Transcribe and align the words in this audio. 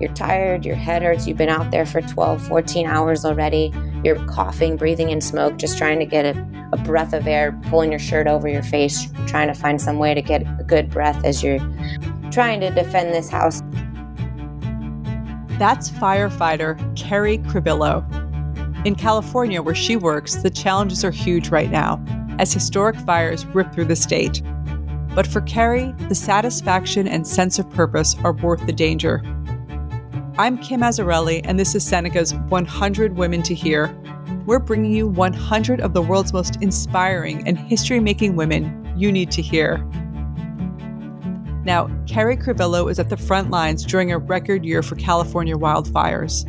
you're 0.00 0.12
tired, 0.12 0.64
your 0.64 0.76
head 0.76 1.02
hurts, 1.02 1.26
you've 1.26 1.36
been 1.36 1.48
out 1.48 1.70
there 1.70 1.86
for 1.86 2.00
12, 2.00 2.46
14 2.46 2.86
hours 2.86 3.24
already, 3.24 3.72
you're 4.04 4.16
coughing, 4.26 4.76
breathing 4.76 5.10
in 5.10 5.20
smoke, 5.20 5.56
just 5.56 5.78
trying 5.78 5.98
to 5.98 6.06
get 6.06 6.24
a, 6.24 6.68
a 6.72 6.76
breath 6.78 7.12
of 7.12 7.26
air, 7.26 7.58
pulling 7.64 7.90
your 7.90 7.98
shirt 7.98 8.26
over 8.26 8.48
your 8.48 8.62
face, 8.62 9.08
trying 9.26 9.48
to 9.48 9.54
find 9.54 9.80
some 9.80 9.98
way 9.98 10.14
to 10.14 10.22
get 10.22 10.42
a 10.60 10.64
good 10.64 10.90
breath 10.90 11.24
as 11.24 11.42
you're 11.42 11.60
trying 12.30 12.60
to 12.60 12.70
defend 12.70 13.14
this 13.14 13.30
house. 13.30 13.62
That's 15.58 15.90
firefighter 15.90 16.76
Carrie 16.96 17.38
Crivillo. 17.38 18.04
In 18.84 18.94
California, 18.94 19.62
where 19.62 19.74
she 19.74 19.96
works, 19.96 20.36
the 20.36 20.50
challenges 20.50 21.04
are 21.04 21.10
huge 21.10 21.48
right 21.48 21.70
now 21.70 22.04
as 22.38 22.52
historic 22.52 22.96
fires 22.96 23.46
rip 23.46 23.72
through 23.72 23.86
the 23.86 23.96
state. 23.96 24.42
But 25.14 25.26
for 25.26 25.40
Carrie, 25.40 25.94
the 26.08 26.14
satisfaction 26.14 27.08
and 27.08 27.26
sense 27.26 27.58
of 27.58 27.68
purpose 27.70 28.14
are 28.22 28.32
worth 28.32 28.66
the 28.66 28.72
danger. 28.72 29.22
I'm 30.38 30.58
Kim 30.58 30.82
Azzarelli, 30.82 31.40
and 31.44 31.58
this 31.58 31.74
is 31.74 31.82
Seneca's 31.82 32.34
100 32.34 33.16
Women 33.16 33.42
to 33.44 33.54
Hear. 33.54 33.96
We're 34.44 34.58
bringing 34.58 34.92
you 34.92 35.08
100 35.08 35.80
of 35.80 35.94
the 35.94 36.02
world's 36.02 36.34
most 36.34 36.56
inspiring 36.60 37.48
and 37.48 37.58
history 37.58 38.00
making 38.00 38.36
women 38.36 38.92
you 38.98 39.10
need 39.10 39.30
to 39.30 39.40
hear. 39.40 39.78
Now, 41.64 41.88
Carrie 42.06 42.36
Crivillo 42.36 42.90
is 42.90 42.98
at 42.98 43.08
the 43.08 43.16
front 43.16 43.50
lines 43.50 43.82
during 43.82 44.12
a 44.12 44.18
record 44.18 44.62
year 44.62 44.82
for 44.82 44.94
California 44.96 45.56
wildfires. 45.56 46.44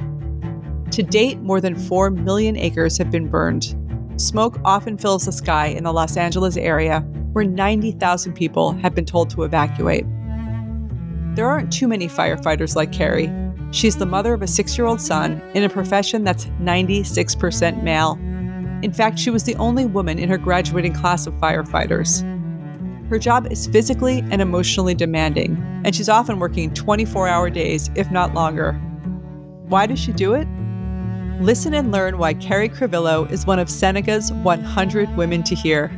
To 0.92 1.02
date, 1.02 1.40
more 1.40 1.62
than 1.62 1.74
4 1.74 2.10
million 2.10 2.58
acres 2.58 2.98
have 2.98 3.10
been 3.10 3.30
burned. 3.30 3.74
Smoke 4.18 4.60
often 4.66 4.98
fills 4.98 5.28
the 5.28 5.32
sky 5.32 5.68
in 5.68 5.86
the 5.86 5.94
Los 5.94 6.18
Angeles 6.18 6.58
area, 6.58 7.00
where 7.32 7.46
90,000 7.46 8.34
people 8.34 8.74
have 8.74 8.94
been 8.94 9.06
told 9.06 9.30
to 9.30 9.44
evacuate. 9.44 10.04
There 11.36 11.48
aren't 11.48 11.72
too 11.72 11.88
many 11.88 12.10
firefighters 12.10 12.76
like 12.76 12.92
Carrie. 12.92 13.32
She's 13.72 13.98
the 13.98 14.06
mother 14.06 14.34
of 14.34 14.42
a 14.42 14.48
six 14.48 14.78
year 14.78 14.88
old 14.88 15.02
son 15.02 15.42
in 15.54 15.64
a 15.64 15.70
profession 15.70 16.24
that's 16.24 16.46
96% 16.62 17.84
male. 17.84 18.18
In 18.84 18.94
fact, 18.94 19.20
she 19.20 19.30
was 19.30 19.44
the 19.44 19.56
only 19.56 19.86
woman 19.86 20.20
in 20.20 20.30
her 20.30 20.38
graduating 20.38 20.94
class 20.94 21.28
of 21.28 21.34
firefighters. 21.36 22.24
Her 23.10 23.18
job 23.18 23.52
is 23.52 23.68
physically 23.68 24.20
and 24.32 24.42
emotionally 24.42 24.94
demanding, 24.94 25.58
and 25.86 25.96
she's 25.96 26.10
often 26.10 26.40
working 26.40 26.74
24 26.74 27.28
hour 27.28 27.50
days, 27.50 27.90
if 27.96 28.12
not 28.12 28.34
longer. 28.34 28.74
Why 29.68 29.86
does 29.86 30.00
she 30.00 30.12
do 30.12 30.34
it? 30.34 30.48
Listen 31.42 31.74
and 31.74 31.92
learn 31.92 32.18
why 32.18 32.34
Carrie 32.34 32.70
Crivillo 32.70 33.30
is 33.32 33.46
one 33.46 33.60
of 33.60 33.70
Seneca's 33.70 34.32
100 34.32 35.16
Women 35.16 35.44
to 35.44 35.56
Hear. 35.56 35.92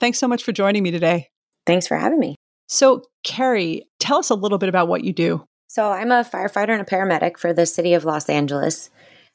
Thanks 0.00 0.18
so 0.18 0.26
much 0.26 0.42
for 0.42 0.52
joining 0.52 0.82
me 0.82 0.90
today. 0.90 1.28
Thanks 1.66 1.86
for 1.86 1.96
having 1.96 2.18
me. 2.18 2.36
So, 2.66 3.02
Carrie, 3.22 3.86
tell 4.00 4.18
us 4.18 4.30
a 4.30 4.34
little 4.34 4.58
bit 4.58 4.68
about 4.68 4.88
what 4.88 5.04
you 5.04 5.12
do. 5.12 5.44
So, 5.74 5.90
I'm 5.90 6.12
a 6.12 6.22
firefighter 6.22 6.68
and 6.68 6.82
a 6.82 6.84
paramedic 6.84 7.36
for 7.36 7.52
the 7.52 7.66
city 7.66 7.94
of 7.94 8.04
Los 8.04 8.28
Angeles. 8.28 8.90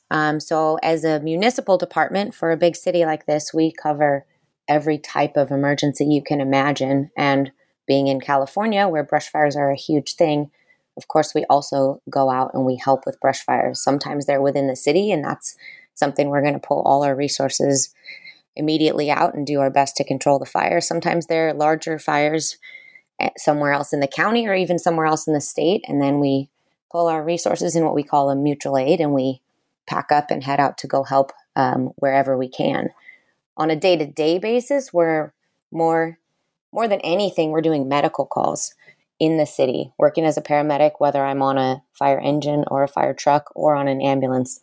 Um, 0.10 0.40
so, 0.40 0.80
as 0.82 1.04
a 1.04 1.20
municipal 1.20 1.78
department 1.78 2.34
for 2.34 2.50
a 2.52 2.56
big 2.56 2.78
city 2.78 3.04
like 3.04 3.26
this, 3.26 3.54
we 3.54 3.74
cover 3.74 4.26
every 4.66 4.98
type 5.00 5.36
of 5.36 5.52
emergency 5.52 6.06
you 6.06 6.24
can 6.24 6.40
imagine. 6.40 7.12
And 7.18 7.52
being 7.90 8.08
in 8.08 8.22
California, 8.22 8.88
where 8.88 9.04
brush 9.04 9.28
fires 9.28 9.58
are 9.58 9.70
a 9.70 9.76
huge 9.76 10.14
thing, 10.14 10.50
of 10.96 11.10
course, 11.10 11.36
we 11.36 11.44
also 11.50 12.02
go 12.10 12.30
out 12.30 12.52
and 12.54 12.66
we 12.66 12.78
help 12.78 13.06
with 13.06 13.20
brush 13.20 13.44
fires. 13.44 13.84
Sometimes 13.84 14.26
they're 14.26 14.42
within 14.42 14.68
the 14.68 14.78
city, 14.78 15.12
and 15.12 15.22
that's 15.22 15.58
something 15.94 16.30
we're 16.30 16.42
going 16.42 16.54
to 16.54 16.66
pull 16.66 16.84
all 16.84 17.04
our 17.04 17.18
resources 17.18 17.94
immediately 18.56 19.12
out 19.12 19.34
and 19.34 19.46
do 19.46 19.60
our 19.60 19.70
best 19.70 19.98
to 19.98 20.06
control 20.06 20.40
the 20.40 20.46
fire. 20.46 20.80
Sometimes 20.80 21.26
they're 21.26 21.54
larger 21.54 22.00
fires 22.00 22.58
somewhere 23.38 23.74
else 23.74 23.94
in 23.94 24.00
the 24.00 24.08
county 24.08 24.48
or 24.48 24.54
even 24.56 24.80
somewhere 24.80 25.06
else 25.06 25.28
in 25.28 25.34
the 25.34 25.42
state, 25.42 25.84
and 25.88 26.02
then 26.02 26.20
we 26.20 26.50
pull 26.92 27.08
our 27.08 27.24
resources 27.24 27.76
in 27.76 27.84
what 27.84 27.96
we 27.96 28.04
call 28.04 28.30
a 28.30 28.36
mutual 28.36 28.78
aid 28.78 29.00
and 29.00 29.14
we 29.14 29.42
pack 29.88 30.12
up 30.12 30.32
and 30.32 30.44
head 30.44 30.60
out 30.60 30.78
to 30.78 30.88
go 30.88 31.04
help 31.04 31.32
um, 31.56 31.92
wherever 31.98 32.38
we 32.38 32.48
can 32.48 32.90
on 33.60 33.70
a 33.70 33.76
day 33.76 33.98
to 33.98 34.06
day 34.06 34.40
basis, 34.40 34.92
we're 34.94 35.34
more 35.72 36.18
more 36.72 36.88
than 36.88 37.02
anything, 37.02 37.50
we're 37.50 37.62
doing 37.62 37.90
medical 37.90 38.26
calls 38.26 38.74
in 39.20 39.38
the 39.38 39.46
city, 39.46 39.92
working 39.98 40.24
as 40.24 40.38
a 40.38 40.42
paramedic, 40.42 40.94
whether 41.00 41.26
I'm 41.26 41.42
on 41.42 41.58
a 41.58 41.84
fire 41.94 42.20
engine 42.20 42.64
or 42.68 42.84
a 42.84 42.88
fire 42.88 43.14
truck 43.14 43.52
or 43.56 43.76
on 43.76 43.88
an 43.88 44.02
ambulance. 44.02 44.62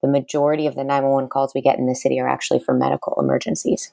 The 0.00 0.08
majority 0.08 0.68
of 0.68 0.76
the 0.76 0.84
911 0.84 1.28
calls 1.28 1.52
we 1.54 1.60
get 1.60 1.78
in 1.78 1.86
the 1.86 1.96
city 1.96 2.20
are 2.20 2.28
actually 2.28 2.60
for 2.60 2.72
medical 2.72 3.20
emergencies. 3.20 3.92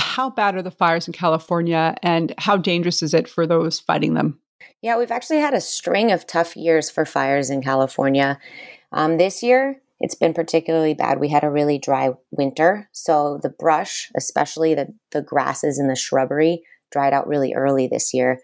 How 0.00 0.30
bad 0.30 0.56
are 0.56 0.62
the 0.62 0.70
fires 0.70 1.06
in 1.06 1.12
California 1.12 1.94
and 2.02 2.34
how 2.38 2.56
dangerous 2.56 3.02
is 3.02 3.14
it 3.14 3.28
for 3.28 3.46
those 3.46 3.78
fighting 3.78 4.14
them? 4.14 4.38
Yeah, 4.82 4.98
we've 4.98 5.10
actually 5.10 5.40
had 5.40 5.54
a 5.54 5.60
string 5.60 6.10
of 6.10 6.26
tough 6.26 6.56
years 6.56 6.90
for 6.90 7.04
fires 7.04 7.50
in 7.50 7.62
California. 7.62 8.38
Um, 8.92 9.18
this 9.18 9.42
year, 9.42 9.80
it's 10.00 10.14
been 10.14 10.32
particularly 10.32 10.94
bad. 10.94 11.20
We 11.20 11.28
had 11.28 11.44
a 11.44 11.50
really 11.50 11.78
dry 11.78 12.12
winter, 12.30 12.88
so 12.92 13.38
the 13.42 13.50
brush, 13.50 14.10
especially 14.16 14.74
the, 14.74 14.94
the 15.10 15.20
grasses 15.20 15.78
and 15.78 15.90
the 15.90 15.96
shrubbery, 15.96 16.62
dried 16.90 17.12
out 17.12 17.28
really 17.28 17.52
early 17.52 17.86
this 17.86 18.14
year. 18.14 18.40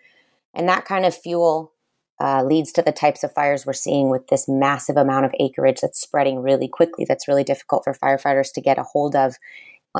And 0.54 0.68
that 0.68 0.84
kind 0.84 1.06
of 1.06 1.16
fuel 1.16 1.72
uh, 2.20 2.42
leads 2.44 2.72
to 2.72 2.82
the 2.82 2.92
types 2.92 3.22
of 3.24 3.32
fires 3.32 3.66
we're 3.66 3.72
seeing 3.72 4.10
with 4.10 4.28
this 4.28 4.46
massive 4.48 4.96
amount 4.96 5.26
of 5.26 5.34
acreage 5.40 5.80
that's 5.80 6.00
spreading 6.00 6.40
really 6.40 6.68
quickly, 6.68 7.04
that's 7.06 7.28
really 7.28 7.44
difficult 7.44 7.84
for 7.84 7.94
firefighters 7.94 8.52
to 8.52 8.60
get 8.60 8.78
a 8.78 8.82
hold 8.82 9.16
of 9.16 9.36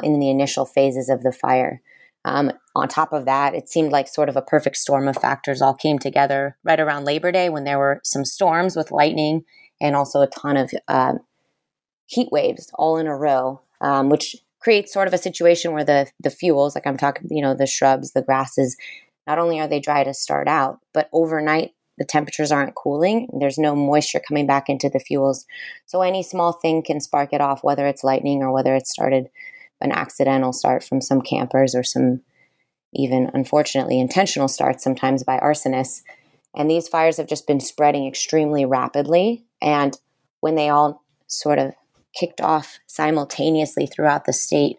in 0.03 0.19
the 0.21 0.31
initial 0.31 0.65
phases 0.65 1.09
of 1.09 1.23
the 1.23 1.33
fire. 1.33 1.81
Um, 2.27 2.51
on 2.75 2.89
top 2.89 3.13
of 3.13 3.25
that, 3.25 3.55
it 3.55 3.69
seemed 3.69 3.93
like 3.93 4.09
sort 4.09 4.29
of 4.29 4.37
a 4.37 4.43
perfect 4.43 4.77
storm 4.77 5.07
of 5.07 5.17
factors 5.17 5.63
all 5.63 5.75
came 5.75 5.99
together 5.99 6.57
right 6.65 6.81
around 6.81 7.05
Labor 7.05 7.31
Day 7.31 7.49
when 7.49 7.63
there 7.63 7.79
were 7.79 8.01
some 8.03 8.25
storms 8.25 8.75
with 8.75 8.91
lightning 8.91 9.45
and 9.81 9.95
also 9.95 10.23
a 10.23 10.27
ton 10.27 10.57
of 10.57 10.73
uh, 10.89 11.15
heat 12.07 12.29
waves 12.33 12.71
all 12.75 12.97
in 12.97 13.07
a 13.07 13.17
row, 13.17 13.61
um, 13.81 14.09
which 14.09 14.35
creates 14.59 14.93
sort 14.93 15.07
of 15.07 15.15
a 15.15 15.19
situation 15.19 15.73
where 15.73 15.85
the 15.85 16.09
the 16.19 16.31
fuels, 16.31 16.75
like 16.75 16.87
I'm 16.87 16.97
talking, 16.97 17.29
you 17.31 17.43
know, 17.43 17.55
the 17.55 17.67
shrubs, 17.67 18.13
the 18.13 18.23
grasses, 18.23 18.77
not 19.27 19.39
only 19.39 19.61
are 19.61 19.69
they 19.69 19.79
dry 19.79 20.03
to 20.03 20.13
start 20.13 20.49
out, 20.49 20.81
but 20.93 21.09
overnight 21.13 21.75
the 21.99 22.05
temperatures 22.05 22.51
aren't 22.51 22.75
cooling. 22.75 23.29
There's 23.39 23.59
no 23.59 23.77
moisture 23.77 24.21
coming 24.27 24.49
back 24.49 24.69
into 24.69 24.89
the 24.89 24.99
fuels, 24.99 25.47
so 25.85 26.03
any 26.03 26.25
small 26.25 26.53
thing 26.53 26.83
can 26.83 27.01
spark 27.01 27.33
it 27.33 27.41
off, 27.41 27.63
whether 27.63 27.87
it's 27.87 28.03
lightning 28.03 28.43
or 28.43 28.51
whether 28.51 28.75
it 28.75 28.89
started 28.89 29.29
an 29.81 29.93
accidental 29.93 30.53
start 30.53 30.83
from 30.83 31.01
some 31.01 31.21
campers 31.21 31.75
or 31.75 31.83
some 31.83 32.21
even 32.95 33.31
unfortunately 33.35 34.01
intentional 34.01 34.49
starts 34.49 34.83
sometimes 34.83 35.23
by 35.23 35.39
arsonists. 35.39 36.03
And 36.55 36.71
these 36.71 36.89
fires 36.89 37.19
have 37.19 37.27
just 37.27 37.47
been 37.47 37.61
spreading 37.61 38.07
extremely 38.07 38.65
rapidly. 38.65 39.45
And 39.61 39.99
when 40.41 40.55
they 40.55 40.71
all 40.71 41.05
sort 41.27 41.59
of 41.59 41.75
kicked 42.19 42.41
off 42.41 42.79
simultaneously 42.87 43.87
throughout 43.87 44.25
the 44.25 44.33
state, 44.33 44.79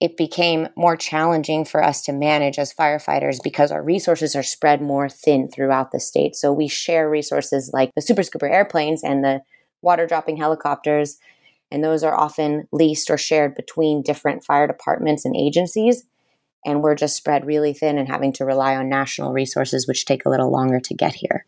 it 0.00 0.16
became 0.16 0.68
more 0.76 0.96
challenging 0.96 1.64
for 1.64 1.84
us 1.84 2.00
to 2.02 2.12
manage 2.12 2.58
as 2.58 2.72
firefighters 2.72 3.42
because 3.42 3.70
our 3.70 3.82
resources 3.82 4.34
are 4.34 4.42
spread 4.42 4.80
more 4.80 5.08
thin 5.08 5.48
throughout 5.48 5.92
the 5.92 6.00
state. 6.00 6.34
So 6.34 6.52
we 6.52 6.68
share 6.68 7.10
resources 7.10 7.70
like 7.74 7.90
the 7.94 8.00
super 8.00 8.22
scooper 8.22 8.50
airplanes 8.50 9.04
and 9.04 9.22
the 9.22 9.42
water 9.82 10.06
dropping 10.06 10.38
helicopters, 10.38 11.18
and 11.70 11.82
those 11.82 12.02
are 12.02 12.16
often 12.16 12.68
leased 12.72 13.10
or 13.10 13.18
shared 13.18 13.54
between 13.54 14.02
different 14.02 14.44
fire 14.44 14.66
departments 14.66 15.24
and 15.24 15.36
agencies. 15.36 16.04
And 16.64 16.82
we're 16.82 16.94
just 16.94 17.16
spread 17.16 17.46
really 17.46 17.72
thin 17.72 17.96
and 17.96 18.08
having 18.08 18.32
to 18.34 18.44
rely 18.44 18.76
on 18.76 18.88
national 18.88 19.32
resources, 19.32 19.88
which 19.88 20.04
take 20.04 20.26
a 20.26 20.28
little 20.28 20.50
longer 20.50 20.80
to 20.80 20.94
get 20.94 21.14
here. 21.14 21.46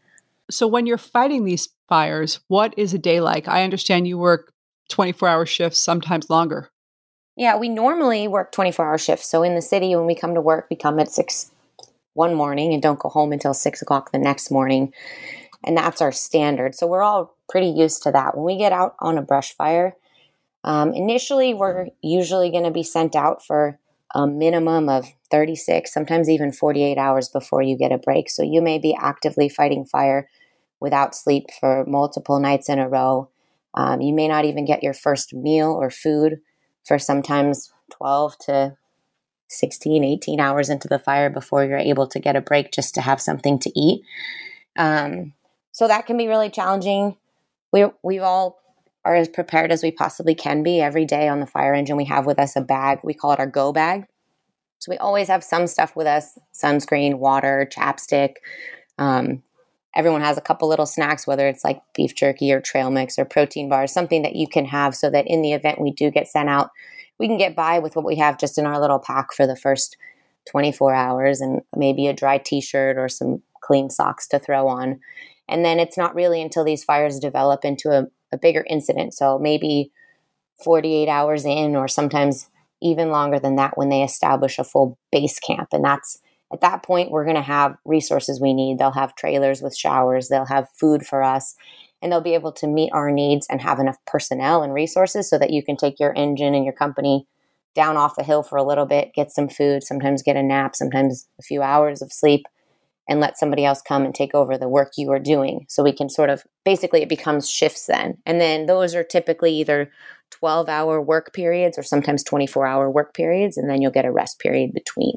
So, 0.51 0.67
when 0.67 0.87
you're 0.87 0.99
fighting 0.99 1.45
these 1.45 1.69
fires, 1.89 2.41
what 2.49 2.75
is 2.77 2.95
a 2.95 2.99
day 2.99 3.21
like? 3.21 3.49
I 3.49 3.63
understand 3.63 4.09
you 4.09 4.19
work 4.19 4.53
24 4.89 5.29
hour 5.29 5.47
shifts, 5.47 5.81
sometimes 5.81 6.31
longer. 6.31 6.71
Yeah, 7.37 7.57
we 7.57 7.69
normally 7.69 8.29
work 8.29 8.53
24 8.53 8.87
hour 8.87 8.99
shifts. 8.99 9.29
So 9.31 9.43
in 9.43 9.55
the 9.55 9.63
city, 9.63 9.97
when 9.97 10.07
we 10.07 10.15
come 10.15 10.35
to 10.35 10.41
work, 10.41 10.67
we 10.71 10.77
come 10.77 10.99
at 10.99 11.11
six 11.11 11.51
one 12.15 12.35
morning 12.35 12.75
and 12.75 12.83
don't 12.83 12.99
go 12.99 13.09
home 13.09 13.33
until 13.33 13.55
six 13.55 13.81
o'clock 13.81 14.13
the 14.13 14.19
next 14.19 14.51
morning. 14.51 14.93
And 15.65 15.77
that's 15.77 16.03
our 16.03 16.13
standard. 16.13 16.75
So 16.75 16.87
we're 16.87 17.03
all 17.03 17.37
pretty 17.49 17.69
used 17.69 18.03
to 18.03 18.13
that. 18.13 18.37
When 18.37 18.45
we 18.45 18.59
get 18.59 18.73
out 18.73 18.97
on 19.01 19.17
a 19.17 19.23
brush 19.23 19.55
fire, 19.55 19.95
um, 20.65 20.93
initially 20.95 21.55
we're 21.55 21.89
usually 22.03 22.51
going 22.51 22.65
to 22.65 22.71
be 22.71 22.83
sent 22.83 23.17
out 23.17 23.45
for 23.45 23.79
a 24.15 24.27
minimum 24.27 24.89
of 24.89 25.07
36, 25.31 25.93
sometimes 25.93 26.29
even 26.29 26.53
48 26.53 26.99
hours 26.99 27.29
before 27.29 27.63
you 27.63 27.77
get 27.77 27.93
a 27.93 27.99
break. 27.99 28.29
So 28.29 28.43
you 28.43 28.61
may 28.61 28.79
be 28.79 28.95
actively 29.01 29.49
fighting 29.49 29.87
fire 29.87 30.29
without 30.81 31.15
sleep 31.15 31.47
for 31.59 31.85
multiple 31.87 32.39
nights 32.39 32.69
in 32.69 32.79
a 32.79 32.89
row. 32.89 33.31
Um, 33.75 34.01
you 34.01 34.13
may 34.13 34.29
not 34.29 34.45
even 34.45 34.67
get 34.67 34.83
your 34.83 34.93
first 34.93 35.33
meal 35.33 35.71
or 35.71 35.91
food 35.91 36.41
for 36.85 36.99
sometimes 36.99 37.73
12 37.91 38.39
to 38.47 38.77
16, 39.49 40.05
18 40.05 40.41
hours 40.41 40.69
into 40.69 40.89
the 40.89 40.99
fire 40.99 41.31
before 41.31 41.65
you're 41.65 41.79
able 41.79 42.07
to 42.09 42.19
get 42.19 42.37
a 42.37 42.41
break 42.41 42.73
just 42.73 42.95
to 42.95 43.01
have 43.01 43.21
something 43.21 43.59
to 43.61 43.79
eat. 43.79 44.03
Um, 44.77 45.33
so 45.73 45.89
that 45.89 46.07
can 46.07 46.17
be 46.17 46.29
really 46.29 46.51
challenging. 46.51 47.17
We 47.73 47.87
we've 48.03 48.23
all 48.23 48.62
are 49.05 49.15
as 49.15 49.29
prepared 49.29 49.73
as 49.73 49.83
we 49.83 49.91
possibly 49.91 50.35
can 50.35 50.63
be 50.63 50.81
every 50.81 51.05
day 51.05 51.29
on 51.29 51.41
the 51.41 51.47
fire 51.47 51.75
engine. 51.75 51.97
We 51.97 52.05
have 52.07 52.27
with 52.27 52.39
us 52.39 52.57
a 52.57 52.61
bag. 52.61 53.01
We 53.03 53.15
call 53.15 53.33
it 53.33 53.41
our 53.41 53.47
go 53.47 53.73
bag. 53.73 54.07
So 54.79 54.91
we 54.91 54.99
always 54.99 55.29
have 55.29 55.45
some 55.45 55.67
stuff 55.67 55.95
with 55.97 56.07
us: 56.07 56.39
sunscreen, 56.55 57.19
water, 57.19 57.69
chapstick, 57.71 58.35
um, 58.99 59.43
everyone 59.95 60.21
has 60.23 60.39
a 60.39 60.43
couple 60.43 60.69
little 60.69 60.87
snacks, 60.87 61.27
whether 61.27 61.47
it's 61.49 61.65
like 61.65 61.83
beef 61.95 62.15
jerky 62.15 62.53
or 62.53 62.61
trail 62.61 62.91
mix 62.91 63.19
or 63.19 63.25
protein 63.25 63.69
bars, 63.69 63.93
something 63.93 64.23
that 64.23 64.37
you 64.37 64.49
can 64.49 64.65
have 64.65 64.95
so 64.95 65.11
that 65.11 65.27
in 65.27 65.43
the 65.43 65.53
event 65.53 65.81
we 65.81 65.93
do 65.93 66.11
get 66.11 66.29
sent 66.29 66.49
out, 66.49 66.71
we 67.19 67.27
can 67.27 67.39
get 67.39 67.55
by 67.55 67.79
with 67.79 67.95
what 67.95 68.05
we 68.05 68.17
have 68.17 68.39
just 68.39 68.59
in 68.59 68.67
our 68.67 68.81
little 68.81 68.99
pack 68.99 69.33
for 69.33 69.47
the 69.47 69.57
first 69.57 69.97
24 70.51 70.95
hours 70.95 71.41
and 71.41 71.61
maybe 71.77 72.07
a 72.07 72.13
dry 72.13 72.39
t 72.39 72.61
shirt 72.61 72.97
or 72.97 73.09
some 73.09 73.43
clean 73.61 73.91
socks 73.91 74.27
to 74.27 74.39
throw 74.39 74.67
on. 74.67 74.99
And 75.49 75.65
then 75.65 75.79
it's 75.79 75.99
not 75.99 76.15
really 76.15 76.41
until 76.41 76.65
these 76.65 76.85
fires 76.85 77.19
develop 77.19 77.65
into 77.65 77.91
a, 77.91 78.07
a 78.33 78.39
bigger 78.39 78.65
incident. 78.69 79.15
So 79.15 79.39
maybe 79.39 79.93
48 80.65 81.09
hours 81.09 81.45
in, 81.45 81.77
or 81.77 81.89
sometimes 81.89 82.49
even 82.81 83.11
longer 83.11 83.39
than 83.39 83.57
that 83.57 83.77
when 83.77 83.89
they 83.89 84.03
establish 84.03 84.59
a 84.59 84.65
full 84.65 84.99
base 85.11 85.39
camp. 85.39 85.69
And 85.73 85.85
that's 85.85 86.19
at 86.53 86.61
that 86.61 86.83
point, 86.83 87.11
we're 87.11 87.25
going 87.25 87.37
to 87.37 87.43
have 87.43 87.77
resources 87.85 88.41
we 88.41 88.53
need. 88.53 88.79
They'll 88.79 88.93
have 88.93 89.15
trailers 89.15 89.63
with 89.63 89.77
showers, 89.77 90.29
they'll 90.29 90.45
have 90.47 90.69
food 90.79 91.07
for 91.07 91.23
us, 91.23 91.55
and 92.03 92.13
they'll 92.13 92.21
be 92.21 92.35
able 92.35 92.53
to 92.53 92.67
meet 92.67 92.93
our 92.93 93.11
needs 93.11 93.47
and 93.49 93.61
have 93.63 93.79
enough 93.79 93.97
personnel 94.07 94.63
and 94.63 94.75
resources 94.75 95.31
so 95.31 95.39
that 95.39 95.51
you 95.51 95.63
can 95.65 95.77
take 95.77 95.99
your 95.99 96.15
engine 96.15 96.55
and 96.55 96.65
your 96.65 96.75
company 96.75 97.27
down 97.75 97.97
off 97.97 98.17
the 98.17 98.25
hill 98.25 98.43
for 98.43 98.59
a 98.59 98.63
little 98.63 98.85
bit, 98.85 99.15
get 99.15 99.31
some 99.31 99.49
food, 99.49 99.83
sometimes 99.83 100.23
get 100.23 100.37
a 100.37 100.43
nap, 100.43 100.77
sometimes 100.77 101.27
a 101.41 101.43
few 101.43 101.63
hours 101.63 102.03
of 102.03 102.13
sleep, 102.13 102.45
and 103.09 103.21
let 103.21 103.39
somebody 103.39 103.65
else 103.65 103.83
come 103.83 104.05
and 104.05 104.15
take 104.15 104.35
over 104.35 104.57
the 104.57 104.69
work 104.69 104.93
you 104.97 105.11
are 105.11 105.19
doing. 105.19 105.67
So 105.69 105.83
we 105.83 105.93
can 105.93 106.09
sort 106.09 106.31
of 106.31 106.45
basically 106.65 107.03
it 107.03 107.09
becomes 107.09 107.51
shifts 107.51 107.87
then. 107.87 108.19
And 108.27 108.41
then 108.41 108.67
those 108.67 108.95
are 108.95 109.05
typically 109.05 109.53
either 109.55 109.91
12 110.31 110.69
hour 110.69 111.01
work 111.01 111.33
periods 111.33 111.79
or 111.79 111.83
sometimes 111.83 112.25
24 112.25 112.67
hour 112.67 112.91
work 112.91 113.15
periods, 113.15 113.57
and 113.57 113.69
then 113.69 113.83
you'll 113.83 113.91
get 113.91 114.05
a 114.05 114.13
rest 114.13 114.39
period 114.39 114.73
between. 114.73 115.17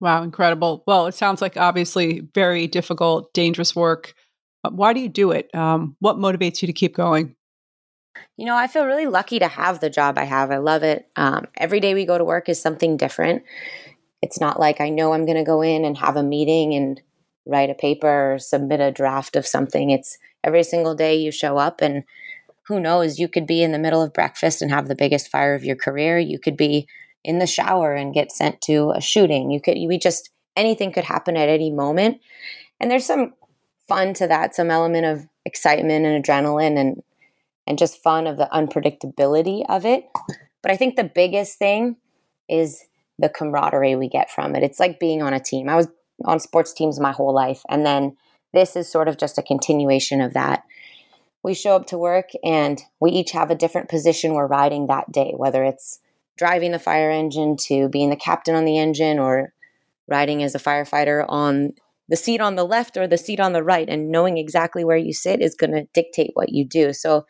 Wow, 0.00 0.22
incredible. 0.22 0.82
Well, 0.86 1.06
it 1.06 1.14
sounds 1.14 1.40
like 1.40 1.56
obviously 1.56 2.28
very 2.34 2.66
difficult, 2.66 3.32
dangerous 3.34 3.74
work. 3.74 4.14
Why 4.68 4.92
do 4.92 5.00
you 5.00 5.08
do 5.08 5.30
it? 5.30 5.52
Um, 5.54 5.96
what 6.00 6.16
motivates 6.16 6.60
you 6.60 6.66
to 6.66 6.72
keep 6.72 6.94
going? 6.94 7.34
You 8.36 8.46
know, 8.46 8.56
I 8.56 8.66
feel 8.66 8.84
really 8.84 9.06
lucky 9.06 9.38
to 9.38 9.48
have 9.48 9.80
the 9.80 9.90
job 9.90 10.18
I 10.18 10.24
have. 10.24 10.50
I 10.50 10.58
love 10.58 10.82
it. 10.82 11.08
Um, 11.16 11.46
every 11.56 11.80
day 11.80 11.94
we 11.94 12.04
go 12.04 12.18
to 12.18 12.24
work 12.24 12.48
is 12.48 12.60
something 12.60 12.96
different. 12.96 13.44
It's 14.20 14.40
not 14.40 14.60
like 14.60 14.80
I 14.80 14.88
know 14.88 15.12
I'm 15.12 15.24
going 15.24 15.38
to 15.38 15.44
go 15.44 15.62
in 15.62 15.84
and 15.84 15.96
have 15.96 16.16
a 16.16 16.22
meeting 16.22 16.74
and 16.74 17.00
write 17.46 17.70
a 17.70 17.74
paper 17.74 18.34
or 18.34 18.38
submit 18.38 18.80
a 18.80 18.92
draft 18.92 19.36
of 19.36 19.46
something. 19.46 19.90
It's 19.90 20.18
every 20.44 20.62
single 20.62 20.94
day 20.94 21.16
you 21.16 21.30
show 21.30 21.58
up, 21.58 21.80
and 21.80 22.04
who 22.68 22.80
knows, 22.80 23.18
you 23.18 23.28
could 23.28 23.46
be 23.46 23.62
in 23.62 23.72
the 23.72 23.78
middle 23.78 24.02
of 24.02 24.12
breakfast 24.12 24.62
and 24.62 24.70
have 24.70 24.88
the 24.88 24.94
biggest 24.94 25.28
fire 25.28 25.54
of 25.54 25.64
your 25.64 25.76
career. 25.76 26.18
You 26.18 26.38
could 26.38 26.56
be 26.56 26.86
in 27.24 27.38
the 27.38 27.46
shower 27.46 27.94
and 27.94 28.14
get 28.14 28.32
sent 28.32 28.60
to 28.62 28.92
a 28.94 29.00
shooting. 29.00 29.50
You 29.50 29.60
could, 29.60 29.76
we 29.86 29.98
just, 29.98 30.30
anything 30.56 30.92
could 30.92 31.04
happen 31.04 31.36
at 31.36 31.48
any 31.48 31.70
moment. 31.70 32.20
And 32.80 32.90
there's 32.90 33.06
some 33.06 33.34
fun 33.88 34.14
to 34.14 34.26
that, 34.28 34.54
some 34.54 34.70
element 34.70 35.06
of 35.06 35.26
excitement 35.44 36.06
and 36.06 36.24
adrenaline 36.24 36.78
and, 36.78 37.02
and 37.66 37.78
just 37.78 38.02
fun 38.02 38.26
of 38.26 38.36
the 38.38 38.48
unpredictability 38.52 39.64
of 39.68 39.84
it. 39.84 40.04
But 40.62 40.70
I 40.70 40.76
think 40.76 40.96
the 40.96 41.04
biggest 41.04 41.58
thing 41.58 41.96
is 42.48 42.84
the 43.18 43.28
camaraderie 43.28 43.96
we 43.96 44.08
get 44.08 44.30
from 44.30 44.54
it. 44.54 44.62
It's 44.62 44.80
like 44.80 45.00
being 45.00 45.22
on 45.22 45.34
a 45.34 45.40
team. 45.40 45.68
I 45.68 45.76
was 45.76 45.88
on 46.24 46.40
sports 46.40 46.72
teams 46.72 47.00
my 47.00 47.12
whole 47.12 47.34
life. 47.34 47.62
And 47.68 47.84
then 47.84 48.16
this 48.52 48.76
is 48.76 48.90
sort 48.90 49.08
of 49.08 49.18
just 49.18 49.38
a 49.38 49.42
continuation 49.42 50.20
of 50.20 50.34
that. 50.34 50.62
We 51.42 51.54
show 51.54 51.74
up 51.74 51.86
to 51.86 51.98
work 51.98 52.30
and 52.44 52.80
we 53.00 53.10
each 53.10 53.32
have 53.32 53.50
a 53.50 53.56
different 53.56 53.88
position 53.88 54.34
we're 54.34 54.46
riding 54.46 54.86
that 54.86 55.10
day, 55.10 55.32
whether 55.36 55.64
it's 55.64 56.00
driving 56.36 56.72
the 56.72 56.78
fire 56.78 57.10
engine 57.10 57.56
to 57.56 57.88
being 57.88 58.10
the 58.10 58.16
captain 58.16 58.54
on 58.54 58.64
the 58.64 58.78
engine 58.78 59.18
or 59.18 59.52
riding 60.08 60.42
as 60.42 60.54
a 60.54 60.58
firefighter 60.58 61.24
on 61.28 61.72
the 62.08 62.16
seat 62.16 62.40
on 62.40 62.56
the 62.56 62.64
left 62.64 62.96
or 62.96 63.06
the 63.06 63.16
seat 63.16 63.40
on 63.40 63.52
the 63.52 63.62
right 63.62 63.88
and 63.88 64.10
knowing 64.10 64.36
exactly 64.36 64.84
where 64.84 64.96
you 64.96 65.12
sit 65.12 65.40
is 65.40 65.54
going 65.54 65.72
to 65.72 65.86
dictate 65.94 66.30
what 66.34 66.50
you 66.50 66.64
do. 66.64 66.92
So 66.92 67.24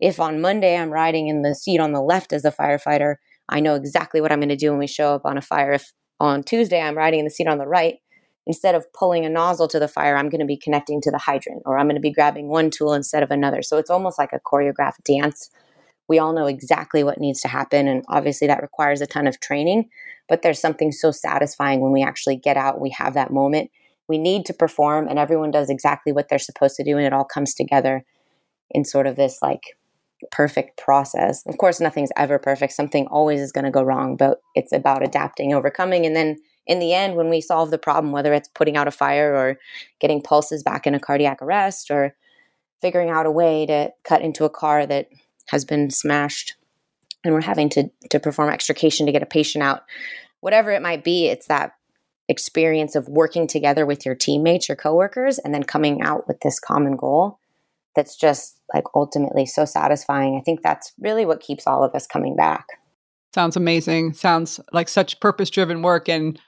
if 0.00 0.20
on 0.20 0.40
Monday 0.40 0.76
I'm 0.76 0.90
riding 0.90 1.28
in 1.28 1.42
the 1.42 1.54
seat 1.54 1.80
on 1.80 1.92
the 1.92 2.00
left 2.00 2.32
as 2.32 2.44
a 2.44 2.52
firefighter, 2.52 3.16
I 3.48 3.60
know 3.60 3.74
exactly 3.74 4.20
what 4.20 4.32
I'm 4.32 4.40
going 4.40 4.48
to 4.48 4.56
do 4.56 4.70
when 4.70 4.78
we 4.78 4.86
show 4.86 5.14
up 5.14 5.26
on 5.26 5.36
a 5.36 5.42
fire. 5.42 5.72
If 5.72 5.92
on 6.18 6.42
Tuesday 6.42 6.80
I'm 6.80 6.96
riding 6.96 7.20
in 7.20 7.24
the 7.24 7.30
seat 7.30 7.48
on 7.48 7.58
the 7.58 7.66
right, 7.66 7.96
instead 8.46 8.74
of 8.74 8.92
pulling 8.92 9.24
a 9.24 9.30
nozzle 9.30 9.68
to 9.68 9.78
the 9.78 9.88
fire, 9.88 10.16
I'm 10.16 10.28
going 10.28 10.40
to 10.40 10.46
be 10.46 10.56
connecting 10.56 11.00
to 11.02 11.10
the 11.10 11.18
hydrant 11.18 11.62
or 11.64 11.78
I'm 11.78 11.86
going 11.86 11.96
to 11.96 12.00
be 12.00 12.12
grabbing 12.12 12.48
one 12.48 12.70
tool 12.70 12.92
instead 12.94 13.22
of 13.22 13.30
another. 13.30 13.62
So 13.62 13.78
it's 13.78 13.90
almost 13.90 14.18
like 14.18 14.32
a 14.32 14.40
choreographed 14.40 15.04
dance 15.04 15.50
we 16.08 16.18
all 16.18 16.32
know 16.32 16.46
exactly 16.46 17.04
what 17.04 17.20
needs 17.20 17.40
to 17.40 17.48
happen. 17.48 17.88
And 17.88 18.04
obviously, 18.08 18.46
that 18.46 18.62
requires 18.62 19.00
a 19.00 19.06
ton 19.06 19.26
of 19.26 19.40
training. 19.40 19.88
But 20.28 20.42
there's 20.42 20.60
something 20.60 20.92
so 20.92 21.10
satisfying 21.10 21.80
when 21.80 21.92
we 21.92 22.02
actually 22.02 22.36
get 22.36 22.56
out, 22.56 22.80
we 22.80 22.90
have 22.90 23.14
that 23.14 23.32
moment. 23.32 23.70
We 24.08 24.18
need 24.18 24.44
to 24.46 24.54
perform, 24.54 25.08
and 25.08 25.18
everyone 25.18 25.50
does 25.50 25.70
exactly 25.70 26.12
what 26.12 26.28
they're 26.28 26.38
supposed 26.38 26.76
to 26.76 26.84
do, 26.84 26.96
and 26.96 27.06
it 27.06 27.12
all 27.12 27.24
comes 27.24 27.54
together 27.54 28.04
in 28.70 28.84
sort 28.84 29.06
of 29.06 29.16
this 29.16 29.38
like 29.40 29.62
perfect 30.30 30.78
process. 30.78 31.42
Of 31.46 31.56
course, 31.58 31.80
nothing's 31.80 32.12
ever 32.16 32.38
perfect. 32.38 32.74
Something 32.74 33.06
always 33.06 33.40
is 33.40 33.52
going 33.52 33.64
to 33.64 33.70
go 33.70 33.82
wrong, 33.82 34.16
but 34.16 34.40
it's 34.54 34.72
about 34.72 35.02
adapting, 35.02 35.54
overcoming, 35.54 36.04
and 36.04 36.14
then 36.14 36.36
in 36.66 36.78
the 36.78 36.94
end, 36.94 37.16
when 37.16 37.28
we 37.28 37.40
solve 37.40 37.70
the 37.70 37.78
problem, 37.78 38.12
whether 38.12 38.32
it's 38.32 38.48
putting 38.48 38.76
out 38.76 38.88
a 38.88 38.92
fire 38.92 39.34
or 39.34 39.58
getting 40.00 40.22
pulses 40.22 40.62
back 40.62 40.86
in 40.86 40.94
a 40.94 41.00
cardiac 41.00 41.42
arrest 41.42 41.90
or 41.90 42.14
figuring 42.80 43.10
out 43.10 43.26
a 43.26 43.30
way 43.30 43.66
to 43.66 43.90
cut 44.04 44.22
into 44.22 44.44
a 44.44 44.50
car 44.50 44.86
that 44.86 45.08
has 45.48 45.64
been 45.64 45.90
smashed 45.90 46.54
and 47.24 47.34
we're 47.34 47.40
having 47.40 47.68
to 47.68 47.88
to 48.10 48.18
perform 48.18 48.48
extrication 48.48 49.06
to 49.06 49.12
get 49.12 49.22
a 49.22 49.26
patient 49.26 49.62
out 49.62 49.82
whatever 50.40 50.70
it 50.70 50.82
might 50.82 51.04
be 51.04 51.26
it's 51.26 51.46
that 51.46 51.74
experience 52.28 52.94
of 52.94 53.08
working 53.08 53.46
together 53.46 53.84
with 53.84 54.06
your 54.06 54.14
teammates 54.14 54.68
your 54.68 54.76
coworkers 54.76 55.38
and 55.38 55.52
then 55.52 55.62
coming 55.62 56.00
out 56.00 56.26
with 56.26 56.40
this 56.40 56.58
common 56.58 56.96
goal 56.96 57.38
that's 57.94 58.16
just 58.16 58.58
like 58.72 58.84
ultimately 58.94 59.46
so 59.46 59.64
satisfying. 59.64 60.36
I 60.36 60.40
think 60.40 60.62
that's 60.62 60.92
really 60.98 61.26
what 61.26 61.40
keeps 61.40 61.66
all 61.66 61.84
of 61.84 61.94
us 61.94 62.06
coming 62.06 62.36
back. 62.36 62.66
Sounds 63.34 63.56
amazing. 63.56 64.14
Sounds 64.14 64.60
like 64.72 64.88
such 64.88 65.20
purpose 65.20 65.50
driven 65.50 65.82
work 65.82 66.08
and 66.08 66.38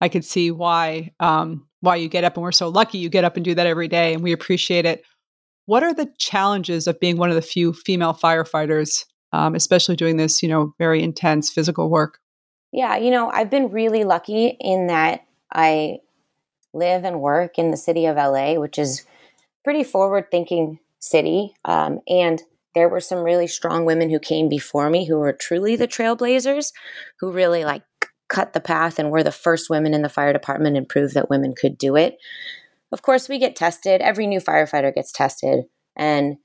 i 0.00 0.08
could 0.08 0.24
see 0.24 0.50
why 0.50 1.12
um 1.20 1.66
why 1.80 1.94
you 1.96 2.08
get 2.08 2.24
up 2.24 2.36
and 2.36 2.42
we're 2.42 2.52
so 2.52 2.68
lucky 2.68 2.98
you 2.98 3.08
get 3.08 3.24
up 3.24 3.36
and 3.36 3.44
do 3.44 3.54
that 3.54 3.66
every 3.66 3.88
day 3.88 4.14
and 4.14 4.22
we 4.22 4.32
appreciate 4.32 4.84
it 4.84 5.04
what 5.68 5.82
are 5.82 5.92
the 5.92 6.10
challenges 6.16 6.86
of 6.86 6.98
being 6.98 7.18
one 7.18 7.28
of 7.28 7.34
the 7.34 7.42
few 7.42 7.74
female 7.74 8.14
firefighters, 8.14 9.04
um, 9.34 9.54
especially 9.54 9.96
doing 9.96 10.16
this, 10.16 10.42
you 10.42 10.48
know, 10.48 10.72
very 10.78 11.02
intense 11.02 11.50
physical 11.50 11.90
work? 11.90 12.20
Yeah, 12.72 12.96
you 12.96 13.10
know, 13.10 13.28
I've 13.28 13.50
been 13.50 13.70
really 13.70 14.02
lucky 14.02 14.56
in 14.60 14.86
that 14.86 15.26
I 15.52 15.98
live 16.72 17.04
and 17.04 17.20
work 17.20 17.58
in 17.58 17.70
the 17.70 17.76
city 17.76 18.06
of 18.06 18.16
LA, 18.16 18.54
which 18.54 18.78
is 18.78 19.04
pretty 19.62 19.84
forward 19.84 20.30
thinking 20.30 20.78
city. 21.00 21.52
Um, 21.66 22.00
and 22.08 22.42
there 22.74 22.88
were 22.88 23.00
some 23.00 23.18
really 23.18 23.46
strong 23.46 23.84
women 23.84 24.08
who 24.08 24.18
came 24.18 24.48
before 24.48 24.88
me 24.88 25.04
who 25.04 25.18
were 25.18 25.34
truly 25.34 25.76
the 25.76 25.86
trailblazers, 25.86 26.72
who 27.20 27.30
really 27.30 27.66
like 27.66 27.82
cut 28.28 28.52
the 28.52 28.60
path 28.60 28.98
and 28.98 29.10
were 29.10 29.22
the 29.22 29.32
first 29.32 29.70
women 29.70 29.94
in 29.94 30.02
the 30.02 30.08
fire 30.08 30.32
department 30.32 30.76
and 30.76 30.88
proved 30.88 31.14
that 31.14 31.30
women 31.30 31.54
could 31.54 31.78
do 31.78 31.96
it. 31.96 32.18
Of 32.92 33.02
course, 33.02 33.28
we 33.28 33.38
get 33.38 33.56
tested. 33.56 34.00
Every 34.00 34.26
new 34.26 34.40
firefighter 34.40 34.94
gets 34.94 35.12
tested, 35.12 35.64
and 35.96 36.36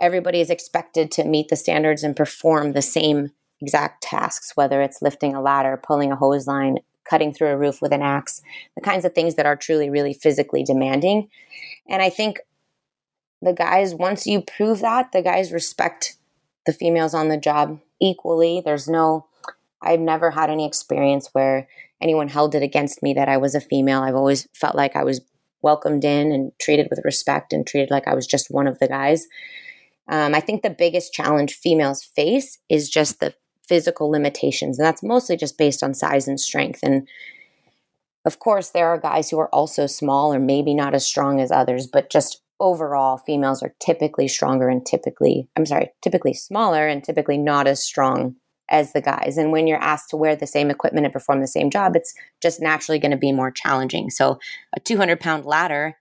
everybody 0.00 0.40
is 0.40 0.50
expected 0.50 1.10
to 1.12 1.24
meet 1.24 1.48
the 1.48 1.56
standards 1.56 2.02
and 2.02 2.16
perform 2.16 2.72
the 2.72 2.82
same 2.82 3.30
exact 3.60 4.02
tasks, 4.02 4.52
whether 4.56 4.82
it's 4.82 5.02
lifting 5.02 5.34
a 5.34 5.40
ladder, 5.40 5.80
pulling 5.80 6.10
a 6.10 6.16
hose 6.16 6.48
line, 6.48 6.78
cutting 7.08 7.32
through 7.32 7.48
a 7.48 7.56
roof 7.56 7.80
with 7.80 7.92
an 7.92 8.02
axe, 8.02 8.42
the 8.74 8.82
kinds 8.82 9.04
of 9.04 9.14
things 9.14 9.36
that 9.36 9.46
are 9.46 9.56
truly, 9.56 9.88
really 9.88 10.12
physically 10.12 10.64
demanding. 10.64 11.28
And 11.88 12.02
I 12.02 12.10
think 12.10 12.40
the 13.40 13.52
guys, 13.52 13.94
once 13.94 14.26
you 14.26 14.40
prove 14.40 14.80
that, 14.80 15.12
the 15.12 15.22
guys 15.22 15.52
respect 15.52 16.16
the 16.66 16.72
females 16.72 17.14
on 17.14 17.28
the 17.28 17.36
job 17.36 17.80
equally. 18.00 18.62
There's 18.64 18.88
no, 18.88 19.26
I've 19.82 20.00
never 20.00 20.30
had 20.30 20.50
any 20.50 20.66
experience 20.66 21.28
where 21.32 21.68
anyone 22.00 22.28
held 22.28 22.54
it 22.54 22.62
against 22.62 23.02
me 23.02 23.14
that 23.14 23.28
I 23.28 23.36
was 23.36 23.54
a 23.54 23.60
female. 23.60 24.02
I've 24.02 24.14
always 24.14 24.48
felt 24.54 24.74
like 24.74 24.96
I 24.96 25.04
was 25.04 25.20
welcomed 25.62 26.04
in 26.04 26.32
and 26.32 26.52
treated 26.60 26.88
with 26.90 27.00
respect 27.04 27.52
and 27.52 27.66
treated 27.66 27.90
like 27.90 28.08
I 28.08 28.14
was 28.14 28.26
just 28.26 28.50
one 28.50 28.66
of 28.66 28.78
the 28.78 28.88
guys. 28.88 29.26
Um, 30.08 30.34
I 30.34 30.40
think 30.40 30.62
the 30.62 30.70
biggest 30.70 31.12
challenge 31.12 31.54
females 31.54 32.02
face 32.02 32.58
is 32.68 32.90
just 32.90 33.20
the 33.20 33.34
physical 33.68 34.10
limitations, 34.10 34.78
and 34.78 34.84
that's 34.86 35.02
mostly 35.02 35.36
just 35.36 35.56
based 35.56 35.82
on 35.82 35.94
size 35.94 36.26
and 36.26 36.40
strength. 36.40 36.80
And 36.82 37.06
of 38.24 38.38
course, 38.38 38.70
there 38.70 38.88
are 38.88 38.98
guys 38.98 39.30
who 39.30 39.38
are 39.38 39.54
also 39.54 39.86
small 39.86 40.34
or 40.34 40.38
maybe 40.38 40.74
not 40.74 40.94
as 40.94 41.06
strong 41.06 41.40
as 41.40 41.50
others, 41.50 41.86
but 41.86 42.10
just 42.10 42.42
overall, 42.60 43.16
females 43.16 43.62
are 43.62 43.74
typically 43.80 44.28
stronger 44.28 44.68
and 44.68 44.84
typically, 44.84 45.48
I'm 45.56 45.66
sorry, 45.66 45.90
typically 46.02 46.34
smaller 46.34 46.86
and 46.86 47.02
typically 47.02 47.38
not 47.38 47.66
as 47.66 47.82
strong 47.82 48.36
as 48.70 48.92
the 48.92 49.00
guys. 49.00 49.36
And 49.36 49.52
when 49.52 49.66
you're 49.66 49.82
asked 49.82 50.10
to 50.10 50.16
wear 50.16 50.34
the 50.34 50.46
same 50.46 50.70
equipment 50.70 51.06
and 51.06 51.12
perform 51.12 51.40
the 51.40 51.46
same 51.46 51.70
job, 51.70 51.96
it's 51.96 52.14
just 52.40 52.60
naturally 52.60 52.98
going 52.98 53.10
to 53.10 53.16
be 53.16 53.32
more 53.32 53.50
challenging. 53.50 54.10
So, 54.10 54.38
a 54.74 54.80
200 54.80 55.20
pound 55.20 55.44
ladder, 55.44 55.96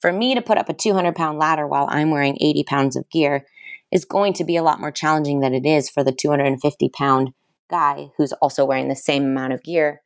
for 0.00 0.12
me 0.12 0.34
to 0.34 0.42
put 0.42 0.58
up 0.58 0.68
a 0.68 0.74
200 0.74 1.14
pound 1.14 1.38
ladder 1.38 1.66
while 1.66 1.86
I'm 1.90 2.10
wearing 2.10 2.38
80 2.40 2.64
pounds 2.64 2.96
of 2.96 3.08
gear 3.10 3.44
is 3.92 4.04
going 4.04 4.32
to 4.34 4.44
be 4.44 4.56
a 4.56 4.62
lot 4.62 4.80
more 4.80 4.90
challenging 4.90 5.40
than 5.40 5.54
it 5.54 5.64
is 5.64 5.88
for 5.88 6.02
the 6.02 6.12
250 6.12 6.88
pound 6.90 7.32
guy 7.70 8.08
who's 8.16 8.32
also 8.34 8.64
wearing 8.64 8.88
the 8.88 8.96
same 8.96 9.24
amount 9.24 9.52
of 9.52 9.62
gear. 9.62 10.02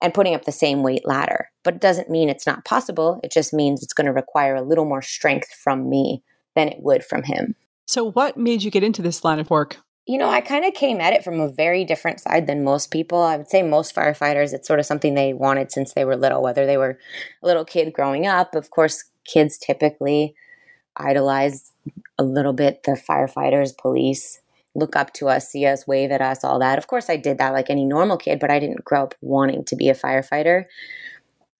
and 0.00 0.12
putting 0.12 0.34
up 0.34 0.44
the 0.44 0.50
same 0.50 0.82
weight 0.82 1.06
ladder. 1.06 1.48
But 1.62 1.74
it 1.74 1.80
doesn't 1.80 2.10
mean 2.10 2.28
it's 2.28 2.46
not 2.46 2.64
possible. 2.64 3.20
It 3.22 3.30
just 3.30 3.54
means 3.54 3.84
it's 3.84 3.92
going 3.92 4.08
to 4.08 4.12
require 4.12 4.56
a 4.56 4.62
little 4.62 4.84
more 4.84 5.00
strength 5.00 5.54
from 5.54 5.88
me 5.88 6.24
than 6.56 6.66
it 6.66 6.78
would 6.80 7.04
from 7.04 7.22
him. 7.22 7.54
So, 7.86 8.10
what 8.10 8.36
made 8.36 8.64
you 8.64 8.70
get 8.72 8.82
into 8.82 9.00
this 9.00 9.22
line 9.22 9.38
of 9.38 9.48
work? 9.48 9.78
You 10.04 10.18
know, 10.18 10.28
I 10.28 10.40
kind 10.40 10.64
of 10.64 10.74
came 10.74 11.00
at 11.00 11.12
it 11.12 11.22
from 11.22 11.38
a 11.38 11.48
very 11.48 11.84
different 11.84 12.20
side 12.20 12.48
than 12.48 12.64
most 12.64 12.90
people. 12.90 13.22
I 13.22 13.36
would 13.36 13.48
say 13.48 13.62
most 13.62 13.94
firefighters, 13.94 14.52
it's 14.52 14.66
sort 14.66 14.80
of 14.80 14.86
something 14.86 15.14
they 15.14 15.32
wanted 15.32 15.70
since 15.70 15.94
they 15.94 16.04
were 16.04 16.16
little, 16.16 16.42
whether 16.42 16.66
they 16.66 16.76
were 16.76 16.98
a 17.42 17.46
little 17.46 17.64
kid 17.64 17.92
growing 17.92 18.26
up. 18.26 18.56
Of 18.56 18.70
course, 18.70 19.04
kids 19.24 19.58
typically 19.58 20.34
idolize 20.96 21.72
a 22.18 22.24
little 22.24 22.52
bit 22.52 22.82
the 22.82 22.92
firefighters, 22.92 23.76
police, 23.76 24.40
look 24.74 24.96
up 24.96 25.12
to 25.14 25.28
us, 25.28 25.48
see 25.48 25.66
us, 25.66 25.86
wave 25.86 26.10
at 26.10 26.20
us, 26.20 26.42
all 26.42 26.58
that. 26.58 26.78
Of 26.78 26.86
course, 26.88 27.08
I 27.08 27.16
did 27.16 27.38
that 27.38 27.52
like 27.52 27.70
any 27.70 27.84
normal 27.84 28.16
kid, 28.16 28.40
but 28.40 28.50
I 28.50 28.58
didn't 28.58 28.84
grow 28.84 29.04
up 29.04 29.14
wanting 29.20 29.64
to 29.66 29.76
be 29.76 29.88
a 29.88 29.94
firefighter. 29.94 30.64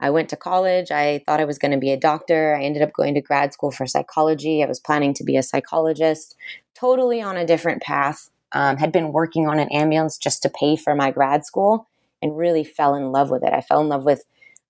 I 0.01 0.11
went 0.11 0.29
to 0.31 0.37
college. 0.37 0.91
I 0.91 1.23
thought 1.25 1.41
I 1.41 1.45
was 1.45 1.59
going 1.59 1.71
to 1.71 1.79
be 1.79 1.93
a 1.93 1.97
doctor. 1.97 2.57
I 2.57 2.65
ended 2.65 2.83
up 2.83 2.93
going 2.93 3.15
to 3.15 3.21
grad 3.21 3.53
school 3.53 3.71
for 3.71 3.87
psychology. 3.87 4.63
I 4.63 4.67
was 4.67 4.81
planning 4.81 5.15
to 5.15 5.25
be 5.25 5.37
a 5.37 5.45
psychologist, 5.45 6.35
totally 6.75 7.23
on 7.23 7.37
a 7.37 7.47
different 7.47 7.83
path. 7.83 8.29
Um, 8.54 8.76
had 8.76 8.92
been 8.92 9.12
working 9.12 9.49
on 9.49 9.59
an 9.59 9.68
ambulance 9.71 10.18
just 10.18 10.42
to 10.42 10.50
pay 10.50 10.76
for 10.76 10.94
my 10.94 11.11
grad 11.11 11.47
school 11.47 11.88
and 12.21 12.37
really 12.37 12.64
fell 12.64 12.94
in 12.94 13.11
love 13.12 13.30
with 13.30 13.42
it. 13.42 13.52
I 13.52 13.61
fell 13.61 13.80
in 13.80 13.88
love 13.88 14.04
with 14.04 14.25